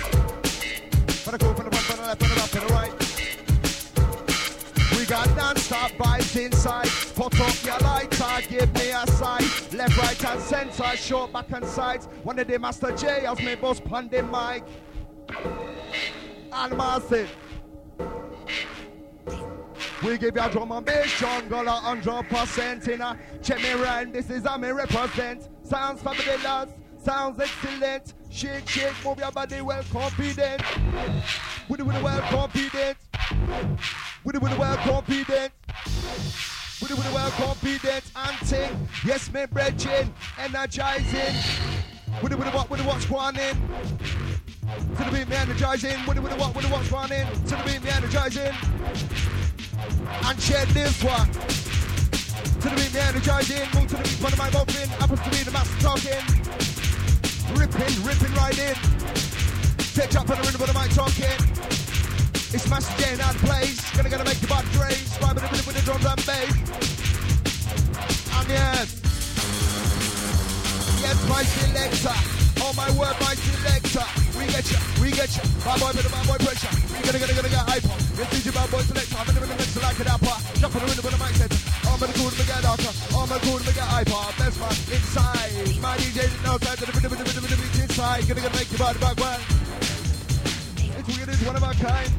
When 1.23 1.31
I 1.31 1.37
go 1.39 1.53
from 1.55 1.63
the 1.63 1.71
front, 1.71 1.85
from 1.87 1.95
the 1.95 2.03
left, 2.03 2.19
from 2.19 2.27
the 2.27 2.35
left, 2.35 2.53
to 2.53 2.59
the 2.59 2.73
right. 2.75 2.96
We 5.17 5.23
got 5.23 5.35
non-stop 5.35 5.91
vibes 5.93 6.45
inside. 6.45 6.87
Put 7.15 7.39
up 7.41 7.65
your 7.65 7.79
lighter, 7.79 8.47
give 8.49 8.71
me 8.75 8.91
a 8.91 9.07
sign. 9.13 9.41
Left, 9.73 9.97
right, 9.97 10.25
and 10.25 10.41
center, 10.41 10.95
short, 10.95 11.33
back, 11.33 11.51
and 11.51 11.65
sides. 11.65 12.07
One 12.21 12.37
of 12.37 12.47
the 12.47 12.59
Master 12.59 12.91
J, 12.95 13.25
as 13.25 13.39
me 13.39 13.55
boss 13.55 13.79
pandin 13.79 14.29
mic. 14.29 14.63
And 16.53 16.77
massive. 16.77 17.35
We 20.03 20.19
give 20.19 20.35
you 20.35 20.41
a 20.43 20.51
drum 20.51 20.71
and 20.71 20.85
bass 20.85 21.19
jungle 21.19 21.67
a 21.67 21.71
hundred 21.71 22.29
percent 22.29 22.87
in 22.87 23.01
a 23.01 23.17
check 23.41 23.59
me 23.63 23.71
round. 23.71 24.13
This 24.13 24.29
is 24.29 24.45
how 24.45 24.57
me 24.57 24.69
represent. 24.69 25.49
Sounds 25.63 25.99
fabulous, 26.03 26.69
sounds 26.99 27.39
excellent. 27.39 28.13
Shake, 28.29 28.69
shake, 28.69 28.93
move 29.03 29.17
your 29.17 29.31
body 29.31 29.61
well 29.61 29.83
confident. 29.91 30.61
The 30.61 31.23
with 31.67 31.79
the 31.79 32.03
well 32.03 32.21
confident. 32.29 32.97
With 34.23 34.35
the 34.35 34.39
with 34.41 34.51
the 34.51 34.59
well 34.59 34.77
confident. 34.77 35.53
With 36.81 36.89
the 36.89 36.95
with 36.95 37.07
the 37.07 37.13
well 37.13 37.31
confident 37.31 38.03
and 38.15 38.47
ting. 38.47 38.89
Yes, 39.05 39.31
me 39.31 39.45
brethren, 39.45 40.13
energizing. 40.37 41.35
With 42.21 42.31
the 42.31 42.37
with 42.37 42.53
what, 42.53 42.69
with 42.69 42.81
the 42.81 42.87
what's 42.87 43.05
in. 43.05 43.57
To 44.97 45.03
the 45.03 45.11
beat, 45.11 45.29
me 45.29 45.35
energizing. 45.35 46.05
With 46.05 46.17
the 46.17 46.21
with 46.21 46.37
what, 46.37 46.53
with 46.55 46.65
the 46.65 46.71
what's 46.71 46.91
in. 47.11 47.25
To 47.27 47.55
the 47.55 47.63
beat, 47.65 47.83
me 47.83 47.89
energizing. 47.89 48.53
And 50.25 50.41
share 50.41 50.65
this 50.67 51.01
one. 51.03 51.31
To 51.31 52.69
the 52.69 52.75
beat, 52.75 52.93
me 52.93 52.99
energizing. 52.99 53.63
Move 53.75 53.87
to 53.87 53.95
the 53.95 54.03
beat, 54.03 54.21
one 54.21 54.33
of 54.33 54.39
my 54.39 54.49
open. 54.59 54.89
Happens 54.99 55.21
to 55.21 55.29
be 55.29 55.37
the 55.37 55.51
master 55.51 55.79
talking. 55.79 56.23
Ripping, 57.55 58.03
ripping 58.03 58.33
right 58.35 58.59
in. 58.59 58.75
Take 59.95 60.15
up 60.15 60.29
on 60.29 60.35
the 60.35 60.43
rhythm 60.43 60.61
of 60.61 60.67
the 60.67 60.79
mic 60.79 60.91
talking. 60.91 61.76
It's 62.55 62.63
Master 62.71 62.95
J 62.95 63.11
in 63.11 63.19
that 63.19 63.35
place. 63.43 63.75
Gonna 63.91 64.07
gonna 64.07 64.23
make 64.23 64.39
grace. 64.39 65.11
Right 65.19 65.35
with 65.35 65.43
the 65.43 65.51
rhythm 65.51 65.67
with 65.67 65.75
the 65.75 65.83
drums 65.83 66.07
and 66.07 66.21
bass. 66.23 66.55
And 68.39 68.47
yes. 68.47 68.87
Yes, 71.03 71.17
my 71.27 71.43
selector. 71.43 72.15
Oh 72.63 72.71
my 72.71 72.87
word, 72.95 73.19
my 73.19 73.35
selector. 73.35 74.07
We 74.39 74.47
get 74.47 74.63
ya, 74.63 74.79
we 75.03 75.11
get 75.11 75.27
ya. 75.27 75.43
Bad 75.67 75.75
boy, 75.75 75.91
of 75.91 76.07
bad 76.07 76.23
boy 76.23 76.39
pressure. 76.39 76.71
We 76.87 77.03
gonna 77.03 77.19
gonna 77.19 77.35
gonna 77.35 77.51
get 77.51 77.67
hyper. 77.67 77.95
Yes, 78.15 78.27
DJ 78.31 78.55
bad 78.55 78.71
boy 78.71 78.83
selector. 78.87 79.17
I'm 79.19 79.27
in 79.27 79.35
the 79.35 79.41
middle 79.43 79.59
mix 79.59 79.75
like 79.83 79.99
an 79.99 80.07
apple. 80.07 80.39
Jump 80.55 80.71
on 80.71 80.79
the 80.81 80.87
rhythm 80.87 81.03
with 81.03 81.15
the 81.19 81.21
mic 81.21 81.35
set. 81.35 81.51
I'm 81.83 81.99
the 81.99 82.07
cool 82.15 82.31
to 82.31 82.43
get 82.47 82.63
darker. 82.63 82.93
I'm 83.11 83.27
the 83.27 83.37
cool 83.43 83.59
to 83.59 83.71
get 83.75 83.87
hyper. 83.91 84.23
Best 84.39 84.55
man 84.55 84.71
inside. 84.95 85.51
My 85.83 85.99
DJ 85.99 86.31
didn't 86.31 86.47
know 86.47 86.55
that. 86.55 86.79
Gonna 86.79 86.95
gonna 88.39 88.55
make 88.55 88.71
your 88.71 88.79
body 88.79 88.99
back 89.03 89.19
well. 89.19 89.39
It's 91.09 91.41
one 91.45 91.55
of 91.55 91.63
a 91.63 91.73
kind. 91.73 92.11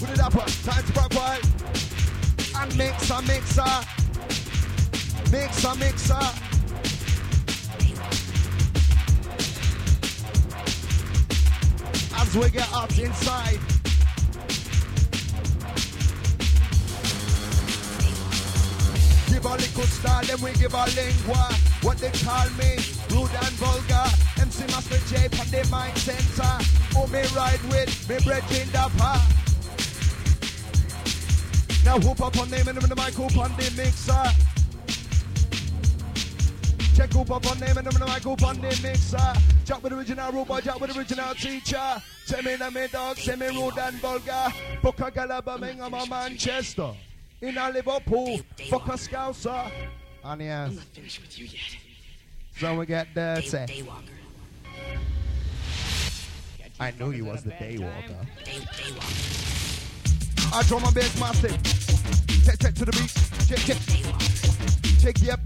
With 0.00 0.12
it 0.12 0.20
upper, 0.20 0.38
uh, 0.38 0.46
time 0.46 0.84
to. 0.84 1.48
And 2.56 2.76
mix 2.76 3.10
a 3.10 3.22
mixer. 3.22 3.62
Mix 5.32 5.64
a 5.64 5.74
mixer. 5.74 6.14
As 12.14 12.36
we 12.36 12.50
get 12.50 12.72
up 12.72 12.96
inside. 12.96 13.58
Give 19.28 19.44
a 19.44 19.48
little 19.48 19.82
style, 19.82 20.24
then 20.24 20.40
we 20.42 20.52
give 20.52 20.74
a 20.74 20.84
lingua. 20.94 21.54
What 21.82 21.98
they 21.98 22.10
call 22.10 22.48
me, 22.50 22.76
rude 23.10 23.34
and 23.34 23.54
vulgar. 23.58 24.06
MC 24.40 24.64
Master 24.66 24.98
J 25.08 25.28
from 25.28 25.50
the 25.50 25.68
mind 25.70 25.98
center. 25.98 26.59
Me 27.12 27.22
ride 27.34 27.62
with 27.64 28.08
me 28.08 28.16
bread 28.24 28.44
in 28.52 28.68
the 28.70 28.90
pot. 28.96 29.26
Now 31.84 31.98
whoop 31.98 32.20
up 32.20 32.38
on 32.38 32.50
name 32.50 32.68
and 32.68 32.78
the 32.78 32.94
mic 32.94 33.18
whoop 33.18 33.36
on 33.36 33.50
the 33.56 33.72
mixer. 33.76 34.22
Check 36.94 37.12
whoop 37.12 37.30
up 37.30 37.50
on 37.50 37.58
name 37.58 37.78
and 37.78 37.86
the 37.86 38.06
mic 38.06 38.24
whoop 38.24 38.42
on 38.44 38.60
the 38.60 38.78
mixer. 38.82 39.32
Jack 39.64 39.82
with 39.82 39.92
the 39.92 39.98
original 39.98 40.30
robot, 40.32 40.62
Jack 40.62 40.80
with 40.80 40.92
the 40.92 40.98
original 40.98 41.34
teacher. 41.34 42.02
Me 42.44 42.54
the 42.54 42.70
me 42.70 42.86
dog, 42.86 43.16
send 43.16 43.40
me 43.40 43.48
rude 43.48 43.76
and 43.78 43.96
vulgar. 43.96 44.52
Book 44.80 45.00
a 45.00 45.10
gal 45.10 45.42
Birmingham 45.42 45.94
or 45.94 46.06
Manchester. 46.06 46.92
In 47.40 47.56
a 47.56 47.70
Liverpool, 47.70 48.38
fuck 48.68 48.86
a 48.86 48.92
scouser. 48.92 49.70
And 50.22 50.42
yes, 50.42 50.68
I'm 50.68 50.76
not 50.76 50.84
finished 50.84 51.20
with 51.22 51.38
you 51.38 51.46
yet. 51.46 51.76
so 52.56 52.78
we 52.78 52.86
get 52.86 53.12
Day, 53.14 53.34
dirty. 53.50 53.82
daywalker. 53.82 54.20
I 56.80 56.92
knew 56.98 57.10
you 57.10 57.26
was 57.26 57.42
the 57.42 57.50
daywalker. 57.50 58.24
Day, 58.42 58.56
daywalker. 58.72 60.56
I 60.56 60.62
drum 60.62 60.82
my 60.82 60.90
bass 60.92 61.20
massive. 61.20 61.62
Check, 62.42 62.58
check 62.58 62.74
to 62.74 62.86
the 62.86 62.92
beat. 62.92 63.12
Check, 63.46 63.58
check. 63.68 63.76
Check 64.98 65.20
yep. 65.20 65.40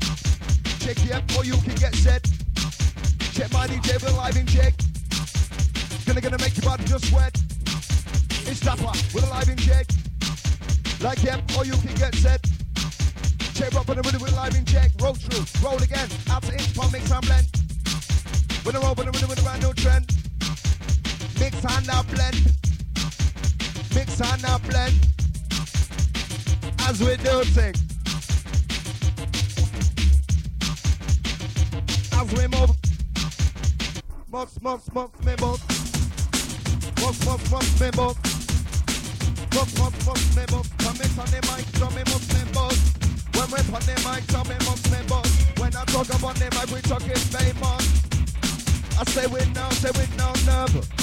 Check 0.78 0.97
yep. 1.05 1.24
Or 1.37 1.45
you 1.45 1.55
can 1.55 1.74
get 1.74 1.93
set. 1.97 2.22
Check 3.35 3.53
my 3.53 3.66
DJ 3.66 3.95
with 3.95 4.16
live 4.16 4.37
in 4.37 4.47
check. 4.47 4.74
Gonna 6.07 6.20
gonna 6.20 6.39
make 6.39 6.57
your 6.57 6.70
body 6.70 6.85
just 6.85 7.11
sweat. 7.11 7.35
It's 8.47 8.61
Dapper 8.61 8.95
with 9.12 9.26
a 9.26 9.30
live 9.30 9.49
in 9.49 9.57
check. 9.57 9.87
Like 11.01 11.20
yep. 11.24 11.43
Or 11.59 11.66
you 11.66 11.74
can 11.82 11.97
get 11.97 12.14
set. 12.14 12.47
Check 13.55 13.74
up 13.74 13.89
on 13.89 13.97
the 13.97 14.03
rhythm 14.03 14.22
with 14.22 14.32
a 14.32 14.37
live 14.37 14.55
in 14.55 14.64
check. 14.64 14.93
Roll 15.03 15.14
through. 15.14 15.43
Roll 15.66 15.82
again. 15.82 16.09
Out 16.30 16.45
to 16.45 16.53
inch 16.53 16.76
pump 16.76 16.93
mix 16.93 17.11
and 17.11 17.26
blend. 17.26 17.51
When 18.62 18.76
I 18.76 18.78
roll 18.78 18.95
on 18.95 19.07
the 19.07 19.11
rhythm 19.11 19.30
with 19.30 19.41
a 19.41 19.43
brand 19.43 19.62
new 19.64 19.74
trend. 19.74 20.24
Mix 21.39 21.64
and 21.64 21.87
now 21.87 22.03
blend. 22.05 22.37
Mix 23.95 24.20
and 24.20 24.43
now 24.43 24.59
blend. 24.59 24.95
As 26.80 27.01
we 27.01 27.16
do 27.16 27.43
things. 27.55 27.80
As 32.12 32.32
we 32.32 32.47
move. 32.47 32.70
Mux, 34.30 34.61
mux, 34.62 34.93
mux, 34.95 35.11
me 35.24 35.35
mux. 35.41 35.61
Mux, 37.01 37.26
mux, 37.26 37.51
mux, 37.51 37.80
me 37.80 37.91
mux. 37.97 38.14
Mux, 39.55 39.78
mux, 39.78 40.07
mux, 40.07 40.37
me 40.37 40.45
mux. 40.53 40.68
Come 40.78 41.01
in 41.01 41.11
on 41.18 41.26
the 41.30 41.41
mic, 41.49 41.64
so 41.78 41.91
me 41.91 42.03
mux, 42.11 42.24
me 42.35 42.43
mux. 42.55 42.95
When 43.35 43.51
we 43.51 43.59
on 43.74 43.82
the 43.82 43.95
mic, 44.07 44.24
so 44.30 44.43
me 44.45 44.57
mux, 44.66 44.91
me 44.91 44.99
mux. 45.09 45.28
When 45.59 45.74
I 45.74 45.85
talk 45.87 46.09
about 46.14 46.37
the 46.37 46.49
mic, 46.55 46.70
we 46.74 46.80
talking 46.82 47.16
famous. 47.32 48.05
I 48.97 49.05
say 49.11 49.26
we 49.26 49.41
now, 49.53 49.70
say 49.70 49.91
we 49.91 50.07
now, 50.16 50.32
never. 50.47 50.93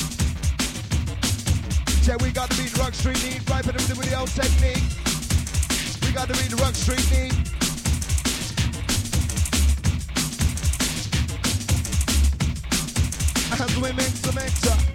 Yeah, 2.03 2.15
we 2.19 2.31
got 2.31 2.49
to 2.49 2.57
beat 2.57 2.75
Rock 2.77 2.95
Street 2.95 3.23
need, 3.23 3.47
right 3.47 3.63
for 3.63 3.71
the 3.71 4.17
old 4.17 4.27
technique. 4.29 4.83
We 6.01 6.11
got 6.11 6.27
to 6.27 6.33
beat 6.33 6.49
the 6.49 6.55
Rock 6.57 6.73
Street 6.73 7.05
need. 7.11 7.31
As 13.53 13.77
we 13.77 13.91
mix 13.93 14.90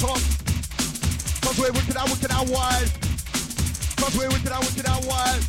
top. 0.00 0.20
Cause 1.40 1.58
we're 1.58 1.72
wicked 1.72 1.96
out, 1.96 2.08
wicked 2.10 2.30
out 2.30 2.48
wild. 2.50 2.88
Cause 3.96 4.16
we're 4.16 4.28
wicked 4.28 4.52
out, 4.52 4.60
wicked 4.60 4.86
out 4.86 5.04
wild. 5.06 5.40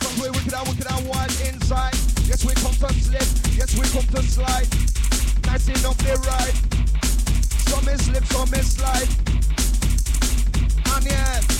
Cause 0.00 0.16
we're 0.20 0.32
wicked 0.32 0.54
out, 0.54 0.66
wicked 0.68 0.86
out 0.86 1.02
wild 1.04 1.30
inside. 1.44 1.94
Yes, 2.24 2.44
we 2.44 2.54
come 2.54 2.72
to 2.72 2.92
slip. 2.94 3.28
Yes, 3.52 3.76
we 3.76 3.84
come 3.92 4.06
to 4.14 4.22
slide. 4.22 4.68
Nice 5.46 5.68
enough, 5.68 5.98
they 5.98 6.16
ride. 6.24 6.56
Some 7.68 7.88
is 7.88 8.04
slip, 8.06 8.24
some 8.24 8.54
is 8.54 8.72
slide. 8.72 9.08
And 10.96 11.04
yeah. 11.04 11.53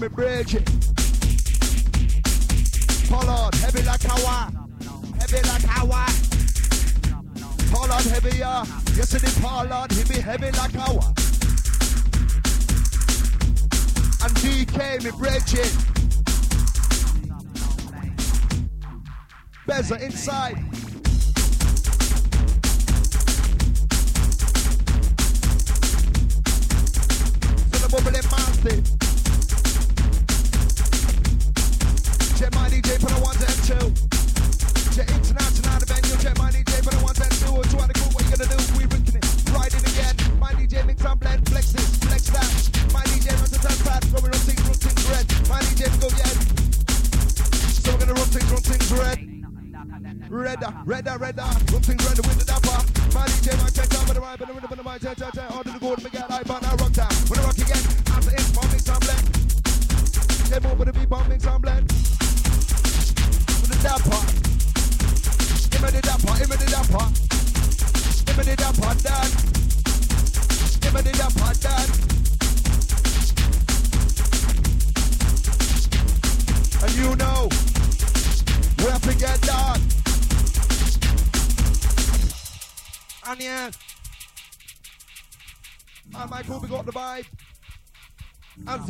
You 0.00 0.10
been. 0.10 0.64
Pollard, 3.08 3.54
heavy 3.56 3.82
like 3.82 4.02
Hawa. 4.02 4.52
Heavy 5.18 5.48
like 5.48 5.64
Hawa. 5.64 6.06
Pollard 7.72 8.04
heavier. 8.06 8.62
Yes, 8.94 9.14
it 9.14 9.24
is 9.24 9.38
Pollard. 9.40 9.90
He 9.92 10.04
be 10.04 10.20
heavy 10.20 10.50
like 10.52 10.72
Hawa. 10.74 11.14
And 14.22 14.34
DK, 14.36 15.02
me 15.04 15.10
bridging. 15.18 15.72
Beza 19.66 20.04
inside. 20.04 20.56
To 27.72 27.78
the 27.80 27.88
bubbling 27.90 28.22
massive. 28.30 28.97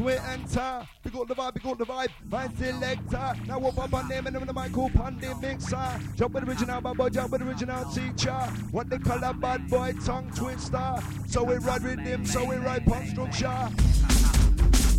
We 0.08 0.14
enter, 0.14 0.88
we 1.04 1.10
got 1.10 1.28
the 1.28 1.34
vibe, 1.34 1.54
we 1.54 1.60
got 1.60 1.76
the 1.76 1.84
vibe. 1.84 2.08
Vibe 2.30 2.58
selector. 2.58 3.34
Now 3.46 3.58
what 3.58 3.76
up 3.76 3.92
on 3.92 4.08
name 4.08 4.26
and 4.26 4.36
the 4.36 4.52
Michael 4.54 4.88
Pandy 4.88 5.28
mixer. 5.42 6.00
Jump 6.16 6.32
with 6.32 6.48
original 6.48 6.80
bad 6.80 6.96
boy, 6.96 7.10
jump 7.10 7.32
with 7.32 7.42
original 7.42 7.84
teacher. 7.92 8.38
What 8.70 8.88
they 8.88 8.98
call 8.98 9.22
a 9.22 9.34
bad 9.34 9.68
boy 9.68 9.92
tongue 10.06 10.30
twister. 10.34 10.94
So 11.26 11.44
we 11.44 11.56
ride 11.56 11.82
with 11.82 11.98
him, 11.98 12.24
so 12.24 12.42
we 12.42 12.56
ride 12.56 12.86
punk 12.86 13.08
structure. 13.08 13.68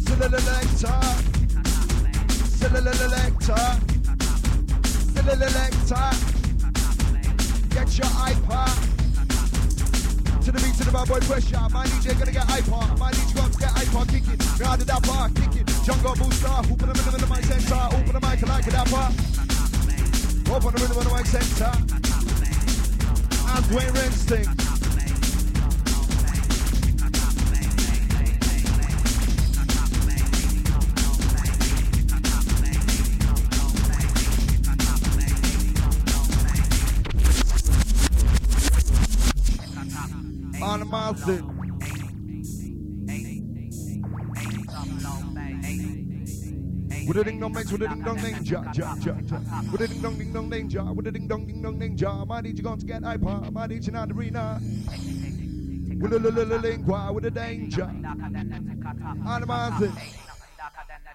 Selector. 0.06 1.02
Selector. 2.60 3.80
Selector. 5.16 6.10
Get 7.70 7.98
your 7.98 8.08
iPad. 8.08 8.89
To 10.50 10.58
the 10.58 10.66
beat, 10.66 10.74
to 10.78 10.84
the 10.84 10.92
bad 10.92 11.08
boy 11.08 11.20
pressure. 11.20 11.62
My 11.70 11.86
DJ 11.86 12.18
gonna 12.18 12.32
get 12.32 12.48
iPod. 12.48 12.98
My 12.98 13.12
DJ 13.12 13.38
to 13.54 13.60
get 13.60 13.70
iPod 13.70 14.10
kicking. 14.10 14.40
Round 14.58 14.82
that 14.82 15.04
bar, 15.06 15.30
kicking. 15.30 15.66
Jungle 15.86 16.16
booster. 16.16 16.50
Open 16.50 16.90
the 16.90 16.94
rhythm 16.98 17.14
in 17.14 17.22
the 17.22 17.28
mic 17.30 17.46
center. 17.46 17.78
Open 17.94 18.14
the 18.14 18.20
mic 18.20 18.42
like 18.42 18.66
a 18.66 18.72
dapper. 18.72 19.14
Open 20.50 20.74
the 20.74 20.82
rhythm 20.82 20.98
in 20.98 21.06
the 21.06 21.14
mic 21.14 21.28
center. 21.30 21.70
And 23.46 23.66
Dwayne. 23.70 23.94
On 23.94 24.69
mountain. 40.78 41.56
With 47.08 47.18
a 47.18 47.24
ding 47.24 47.40
dong 47.40 47.54
mix, 47.54 47.72
with 47.72 47.82
a 47.82 47.88
ding 47.88 48.04
dong 48.04 48.18
ding 48.18 48.44
ja 48.44 48.64
ja 48.72 48.96
ja 49.02 49.16
ja. 49.26 49.40
With 49.72 49.82
a 49.82 49.88
ding 49.88 50.02
dong 50.02 50.18
ding 50.20 50.32
dong 50.32 50.50
ding 50.50 50.70
ja, 50.70 50.92
with 50.92 51.08
a 51.08 51.12
ding 51.12 51.28
dong 51.28 51.48
ding 51.48 51.62
dong 51.64 51.80
ding 51.80 51.98
ja. 51.98 52.24
My 52.24 52.42
DJ 52.42 52.80
to 52.80 52.86
get 52.86 53.02
iPod, 53.02 53.52
my 53.52 53.68
DJ 53.68 53.92
not 53.94 54.12
arena. 54.12 54.62
With 56.00 56.14
a 56.14 56.20
little 56.20 56.60
lingua, 56.60 57.12
with 57.14 57.26
a 57.26 57.32
danger. 57.32 57.90
Animals. 59.28 59.90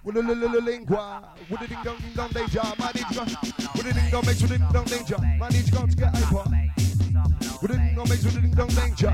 With 0.03 0.17
a 0.17 0.21
little 0.21 0.63
lingua, 0.63 1.33
with 1.49 1.61
a 1.61 1.67
ding 1.69 1.83
dong 1.85 1.99
ding 1.99 2.15
dong 2.17 2.31
danger. 2.31 2.63
Man, 2.79 2.91
it's 2.95 3.17
gone. 3.17 3.37
With 3.77 3.87
a 3.87 3.93
ding 3.95 4.11
dong 4.11 4.27
makes 4.27 4.43
with 4.43 4.51
a 4.51 4.59
ding 4.59 4.73
dong 4.73 4.85
danger. 4.87 5.17
It's 5.51 5.71
gone 5.71 5.89
to 5.89 5.97
get 5.97 6.17
hyper. 6.17 6.84
With 7.63 7.71
a 7.71 7.77
ding 7.77 7.95
dong 7.95 8.09
makes 8.09 8.25
with 8.25 8.37
a 8.37 8.41
ding 8.41 8.51
dong 8.51 8.69
danger. 8.69 9.09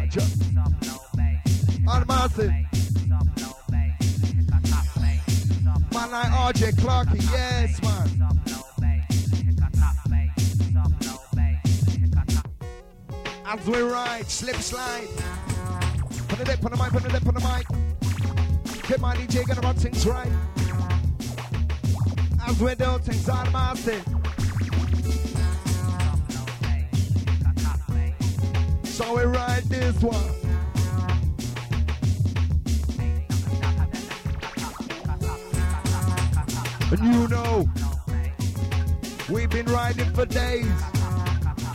Animals. 1.88 2.38
Man 5.92 6.10
like 6.12 6.32
RJ 6.54 6.72
Clarky, 6.76 7.20
yes, 7.32 7.82
man. 7.82 8.08
As 13.44 13.66
we 13.66 13.80
ride, 13.80 14.30
slip 14.30 14.56
slide. 14.56 15.08
Put 16.28 16.38
the 16.38 16.44
lip 16.44 16.64
on 16.64 16.70
the 16.70 16.76
mic, 16.76 16.92
put 16.92 17.02
the 17.02 17.08
lip 17.08 17.26
on 17.26 17.34
the 17.34 17.40
mic. 17.40 17.66
Get 18.86 19.00
my 19.00 19.16
DJ 19.16 19.44
gonna 19.46 19.60
run 19.60 19.74
things 19.74 20.06
right. 20.06 20.30
As 22.46 22.60
we 22.60 22.74
do 22.76 22.98
things 22.98 23.28
on 23.28 23.50
So 29.00 29.16
we 29.16 29.22
ride 29.22 29.62
this 29.62 29.96
one. 30.02 30.14
And 36.90 37.14
you 37.14 37.28
know, 37.28 37.66
we've 39.30 39.48
been 39.48 39.64
riding 39.64 40.12
for 40.12 40.26
days, 40.26 40.66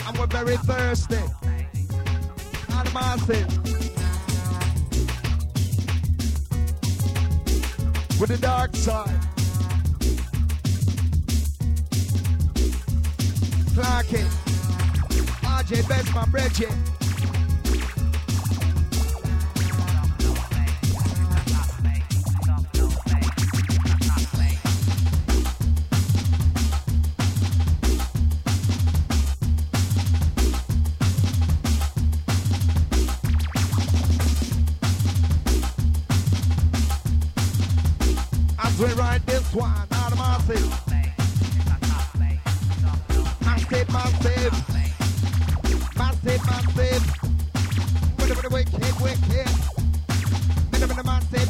and 0.05 0.17
we're 0.19 0.27
very 0.27 0.57
thirsty 0.57 1.17
and 2.69 2.93
massive. 2.93 3.47
With 8.19 8.29
the 8.29 8.37
dark 8.39 8.75
side. 8.75 9.19
Clarky, 13.73 14.23
RJ 15.41 15.89
Best, 15.89 16.13
my 16.13 16.25
Bridget. 16.25 16.94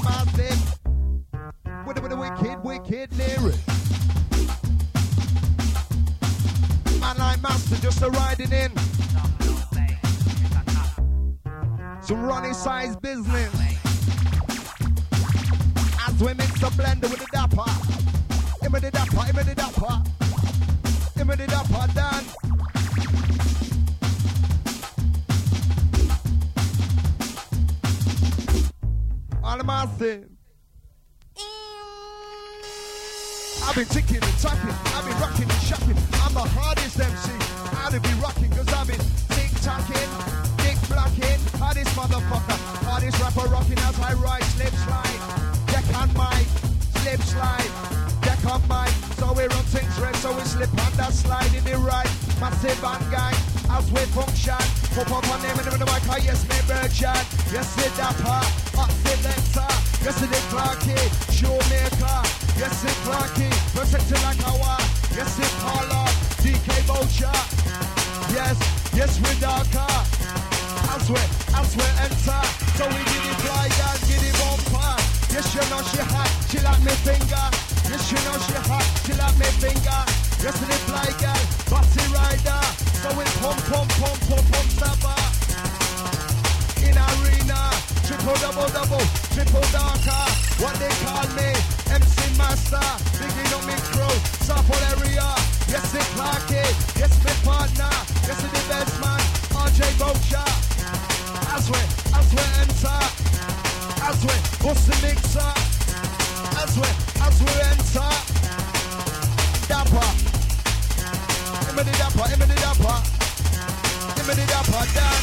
Massive. 0.05 0.79
With 1.85 2.09
the 2.09 2.15
wicked, 2.15 2.63
wicked 2.63 3.11
lyric. 3.17 3.59
Man 6.99 7.17
like 7.17 7.41
master 7.41 7.75
just 7.77 8.01
a 8.01 8.09
riding 8.09 8.51
in. 8.51 8.71
Some 12.01 12.23
running 12.23 12.53
size 12.53 12.95
business. 12.95 13.53
As 16.07 16.21
we 16.21 16.33
mix 16.33 16.59
the 16.59 16.69
blender 16.77 17.09
with 17.09 17.19
the 17.19 17.27
dapper. 17.31 17.65
With 18.71 18.81
the 18.81 18.91
dapper, 18.91 19.33
with 19.35 19.45
the 19.45 19.55
dapper. 19.55 20.03
With 21.25 21.37
the 21.37 21.47
dapper, 21.47 21.93
done. 21.93 22.44
All 29.55 29.59
the 29.59 29.63
massive. 29.63 30.27
I've 33.63 33.73
been 33.73 33.85
ticking 33.85 34.17
and 34.17 34.37
tapping, 34.43 34.75
I've 34.91 35.05
been 35.07 35.15
rocking 35.15 35.47
and 35.47 35.61
shopping. 35.63 35.95
I'm 36.19 36.33
the 36.33 36.43
hardest 36.43 36.99
MC. 36.99 37.31
I'd 37.79 38.03
be 38.03 38.13
rocking 38.19 38.51
cause 38.51 38.67
I've 38.73 38.85
been 38.85 38.99
tick 39.31 39.51
tacking, 39.63 40.11
dick 40.59 40.75
blocking. 40.91 41.39
Hardest 41.55 41.95
motherfucker, 41.95 42.59
hardest 42.83 43.17
rapper 43.21 43.47
rocking 43.47 43.79
as 43.79 43.97
I 43.97 44.13
ride, 44.15 44.43
slip 44.43 44.75
slide. 44.75 45.23
Deck 45.71 45.87
on 45.95 46.11
mic, 46.19 46.47
slip 46.99 47.21
slide. 47.23 47.71
Deck 48.27 48.43
on 48.51 48.59
mic, 48.67 49.04
so 49.17 49.31
we 49.33 49.43
run 49.47 49.65
things 49.71 49.95
red, 49.99 50.15
so 50.17 50.31
we 50.35 50.43
slip 50.43 50.71
on 50.75 50.91
that 50.97 51.13
slide 51.13 51.53
in 51.55 51.63
the 51.63 51.77
right. 51.77 52.09
Massive 52.39 52.83
and 52.83 53.05
gang, 53.11 53.35
as 53.71 53.85
we 53.91 54.03
function. 54.11 54.59
Pop 54.95 55.11
up 55.11 55.27
on 55.31 55.39
name 55.43 55.55
in 55.55 55.79
the 55.79 55.87
mic, 55.87 56.03
oh 56.11 56.19
yes, 56.19 56.43
me 56.47 56.59
virgin. 56.67 57.15
Yes, 57.51 57.69
it 57.79 57.91
dapper, 57.95 58.43
hot 58.75 58.91
selector. 59.03 59.71
Yes, 60.03 60.21
it 60.21 60.31
is 60.31 60.45
Clarky, 60.51 60.99
showmaker. 61.31 62.19
Yes, 62.59 62.83
it 62.83 62.97
Clarky, 63.07 63.49
protected 63.71 64.21
like 64.23 64.41
a 64.43 64.51
war. 64.59 64.79
Yes, 65.15 65.39
it 65.39 65.51
Paula, 65.63 66.03
DK 66.43 66.67
Vulture. 66.87 67.39
Yes, 68.35 68.57
yes, 68.93 69.11
we 69.23 69.31
darker. 69.39 69.95
As 70.91 71.09
we, 71.09 71.21
as 71.55 71.69
we 71.75 71.87
enter, 72.03 72.41
so 72.75 72.83
we 72.87 72.99
give 72.99 73.25
it 73.31 73.37
fly 73.43 73.67
and 73.67 73.99
give 74.07 74.23
it 74.23 74.35
bumper. 74.39 74.91
Yes, 75.31 75.47
you 75.55 75.63
know 75.71 75.81
she 75.87 76.01
hot, 76.03 76.31
she 76.49 76.59
like 76.59 76.81
me 76.83 76.91
finger. 77.03 77.74
You 77.85 78.17
know 78.25 78.37
she 78.41 78.57
hot, 78.65 78.85
she 79.05 79.13
like 79.13 79.37
me 79.37 79.45
finger. 79.61 80.01
Yes, 80.41 80.57
it 80.57 80.81
fly 80.89 81.05
girl, 81.21 81.41
bossy 81.69 82.01
rider. 82.09 82.61
So 83.01 83.13
we 83.13 83.25
pump, 83.41 83.61
pump, 83.69 83.89
pump, 84.01 84.17
pump, 84.25 84.45
pump, 84.49 84.69
stopper. 84.73 85.21
In 86.81 86.97
arena, 86.97 87.61
triple 88.05 88.33
double 88.41 88.69
double, 88.73 89.05
triple 89.37 89.65
darker. 89.69 90.23
What 90.65 90.73
they 90.81 90.89
call 91.05 91.29
me, 91.37 91.49
MC 91.93 92.17
Master. 92.41 92.81
Bigging 93.21 93.53
up 93.53 93.61
me 93.69 93.77
crew, 93.93 94.15
sample 94.41 94.81
area. 94.89 95.29
Yes, 95.69 95.93
it 95.93 96.09
Clarky, 96.17 96.65
yes, 96.97 97.13
me 97.21 97.33
partner. 97.45 97.93
Yes, 98.25 98.41
the 98.41 98.61
best 98.65 98.97
man, 98.97 99.21
RJ 99.61 99.81
Vulture. 100.01 100.51
As 101.53 101.69
we, 101.69 101.81
as 102.17 102.27
we 102.33 102.43
enter, 102.65 103.01
as 104.09 104.17
we 104.25 104.35
bust 104.61 104.83
the 104.89 104.95
mixer, 105.05 105.53
as 106.57 106.73
we, 106.77 106.89
as 107.25 107.41
we 107.41 107.53
enter, 107.71 108.11
dapper, 109.67 110.09
him 111.65 111.75
the 111.75 111.83
dapper, 111.97 112.27
him 112.29 112.39
the 112.39 112.47
dapper, 112.63 112.97
him 114.15 114.27
the 114.29 114.45
dapper, 114.45 114.85
down. 114.93 115.21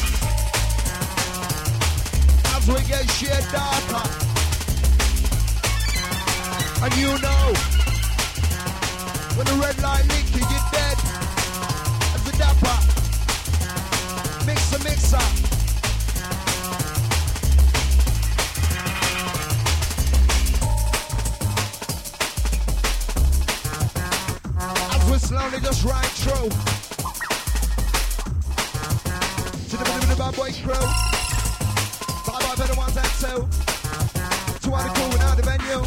As 2.55 2.63
we 2.67 2.79
get 2.87 3.09
shit 3.11 3.45
darker, 3.51 4.05
and 6.83 6.93
you 6.97 7.11
know, 7.23 7.43
when 9.35 9.45
the 9.47 9.55
red 9.63 9.81
light 9.81 10.05
link, 10.07 10.27
you 10.35 10.41
get 10.41 10.65
dead. 10.71 10.97
As 12.13 12.23
the 12.23 12.33
dapper, 12.37 12.77
mixer, 14.45 14.79
mixer. 14.83 15.42
Just 25.63 25.85
ride 25.85 26.03
through 26.19 26.49
to 29.69 29.77
the 29.77 29.85
middle 29.85 30.03
of 30.03 30.09
the 30.09 30.15
bad 30.19 30.35
boy 30.35 30.51
crew. 30.59 30.85
Bye 32.27 32.39
bye 32.43 32.55
for 32.59 32.67
the 32.67 32.75
ones 32.75 32.93
that 32.95 33.07
two. 33.23 33.47
Two 34.59 34.75
out 34.75 34.89
of 34.89 34.93
cool 34.93 35.09
without 35.09 35.37
the 35.37 35.43
venue. 35.43 35.83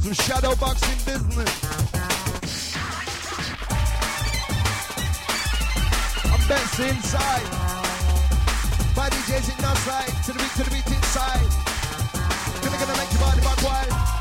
Some 0.00 0.14
shadow 0.14 0.54
boxing 0.56 1.00
business. 1.04 1.52
I'm 6.32 6.48
Betsy 6.48 6.88
inside. 6.88 7.48
My 8.96 9.10
DJ's 9.10 9.48
in 9.52 9.64
outside. 9.64 10.08
To 10.24 10.32
the 10.32 10.38
beat, 10.38 10.52
to 10.56 10.64
the 10.64 10.70
beat 10.70 10.86
inside. 10.86 11.48
Gonna 12.62 12.78
gonna 12.78 12.96
make 12.96 13.12
your 13.12 13.20
body 13.20 13.40
back 13.42 13.62
wild 13.62 14.11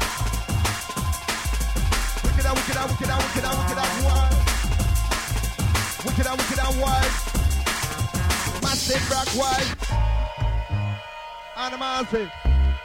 wicked 2.72 2.84
out, 2.84 2.90
wicked 2.90 3.10
out, 3.10 3.22
wicked 3.22 3.46
out, 3.46 3.58
wicked 3.58 3.78
out, 3.78 4.04
wild. 4.06 4.34
Wicked 6.06 6.28
out, 6.28 6.38
wicked 6.38 6.60
out, 6.60 6.76
wild. 6.82 7.12
Massive 8.64 9.12
rock 9.12 9.30
wild. 9.36 9.68
Animality. 11.58 12.32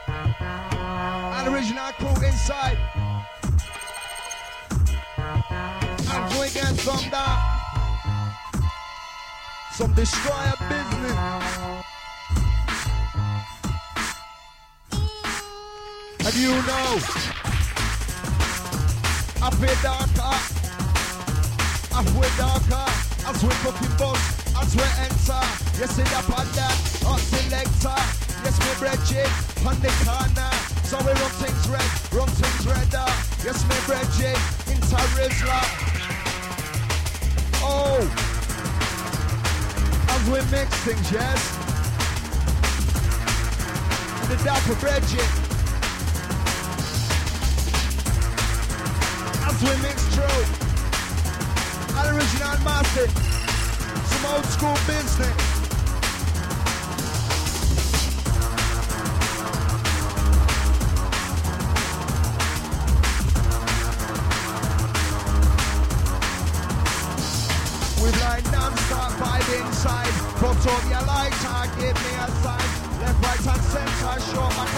And 0.09 1.49
original 1.55 1.93
crew 1.93 2.27
inside. 2.27 2.79
I'm 6.09 6.29
doing 6.33 6.51
again 6.51 6.75
some 6.79 7.11
that. 7.11 7.53
Some 9.73 9.93
destroyer 9.95 10.55
business. 10.69 11.17
And 16.25 16.35
you 16.35 16.51
know 16.67 17.46
Feel 19.53 19.75
darker. 19.81 20.35
Feel 22.03 22.33
darker. 22.37 22.87
As 23.27 23.43
we 23.43 23.51
fucking 23.63 23.97
buzz, 23.97 24.21
as 24.61 24.75
we 24.75 24.83
enter. 25.01 25.43
You 25.79 25.87
see 25.87 26.03
that 26.03 26.27
on 26.35 26.47
that 26.59 26.77
hot 27.07 27.21
selector. 27.21 28.01
Yes, 28.43 28.59
me 28.59 28.73
bridging 28.79 29.33
on 29.67 29.79
the 29.81 29.91
corner. 30.05 30.51
So 30.85 30.99
we 30.99 31.13
run 31.15 31.33
things 31.39 31.69
red, 31.69 31.91
run 32.13 32.29
things 32.29 32.67
redder. 32.67 33.07
Yes, 33.47 33.63
me 33.71 33.77
bridging 33.87 34.41
into 34.67 34.99
Rizla. 35.15 35.63
Oh, 37.63 38.03
as 40.11 40.23
we 40.29 40.39
mix 40.51 40.69
things, 40.85 41.11
yes. 41.13 41.41
The 44.29 44.37
dapper 44.45 44.75
bridging. 44.81 45.46
Mix 49.63 50.05
through. 50.15 50.45
An 51.97 52.15
original 52.15 52.59
master. 52.63 53.09
Some 54.05 54.35
old 54.35 54.45
school 54.45 54.77
business. 54.87 55.57
Inside. 69.47 70.15
Your 70.91 71.03
lighter, 71.07 71.63
give 71.79 71.97
me 72.05 72.13
a 72.19 72.29
sign. 72.43 72.69
Left, 73.01 73.25
right, 73.25 73.47
and 73.47 73.63
center, 73.63 74.21
show 74.21 74.49
back 74.49 74.76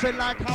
protected 0.00 0.18
like 0.18 0.49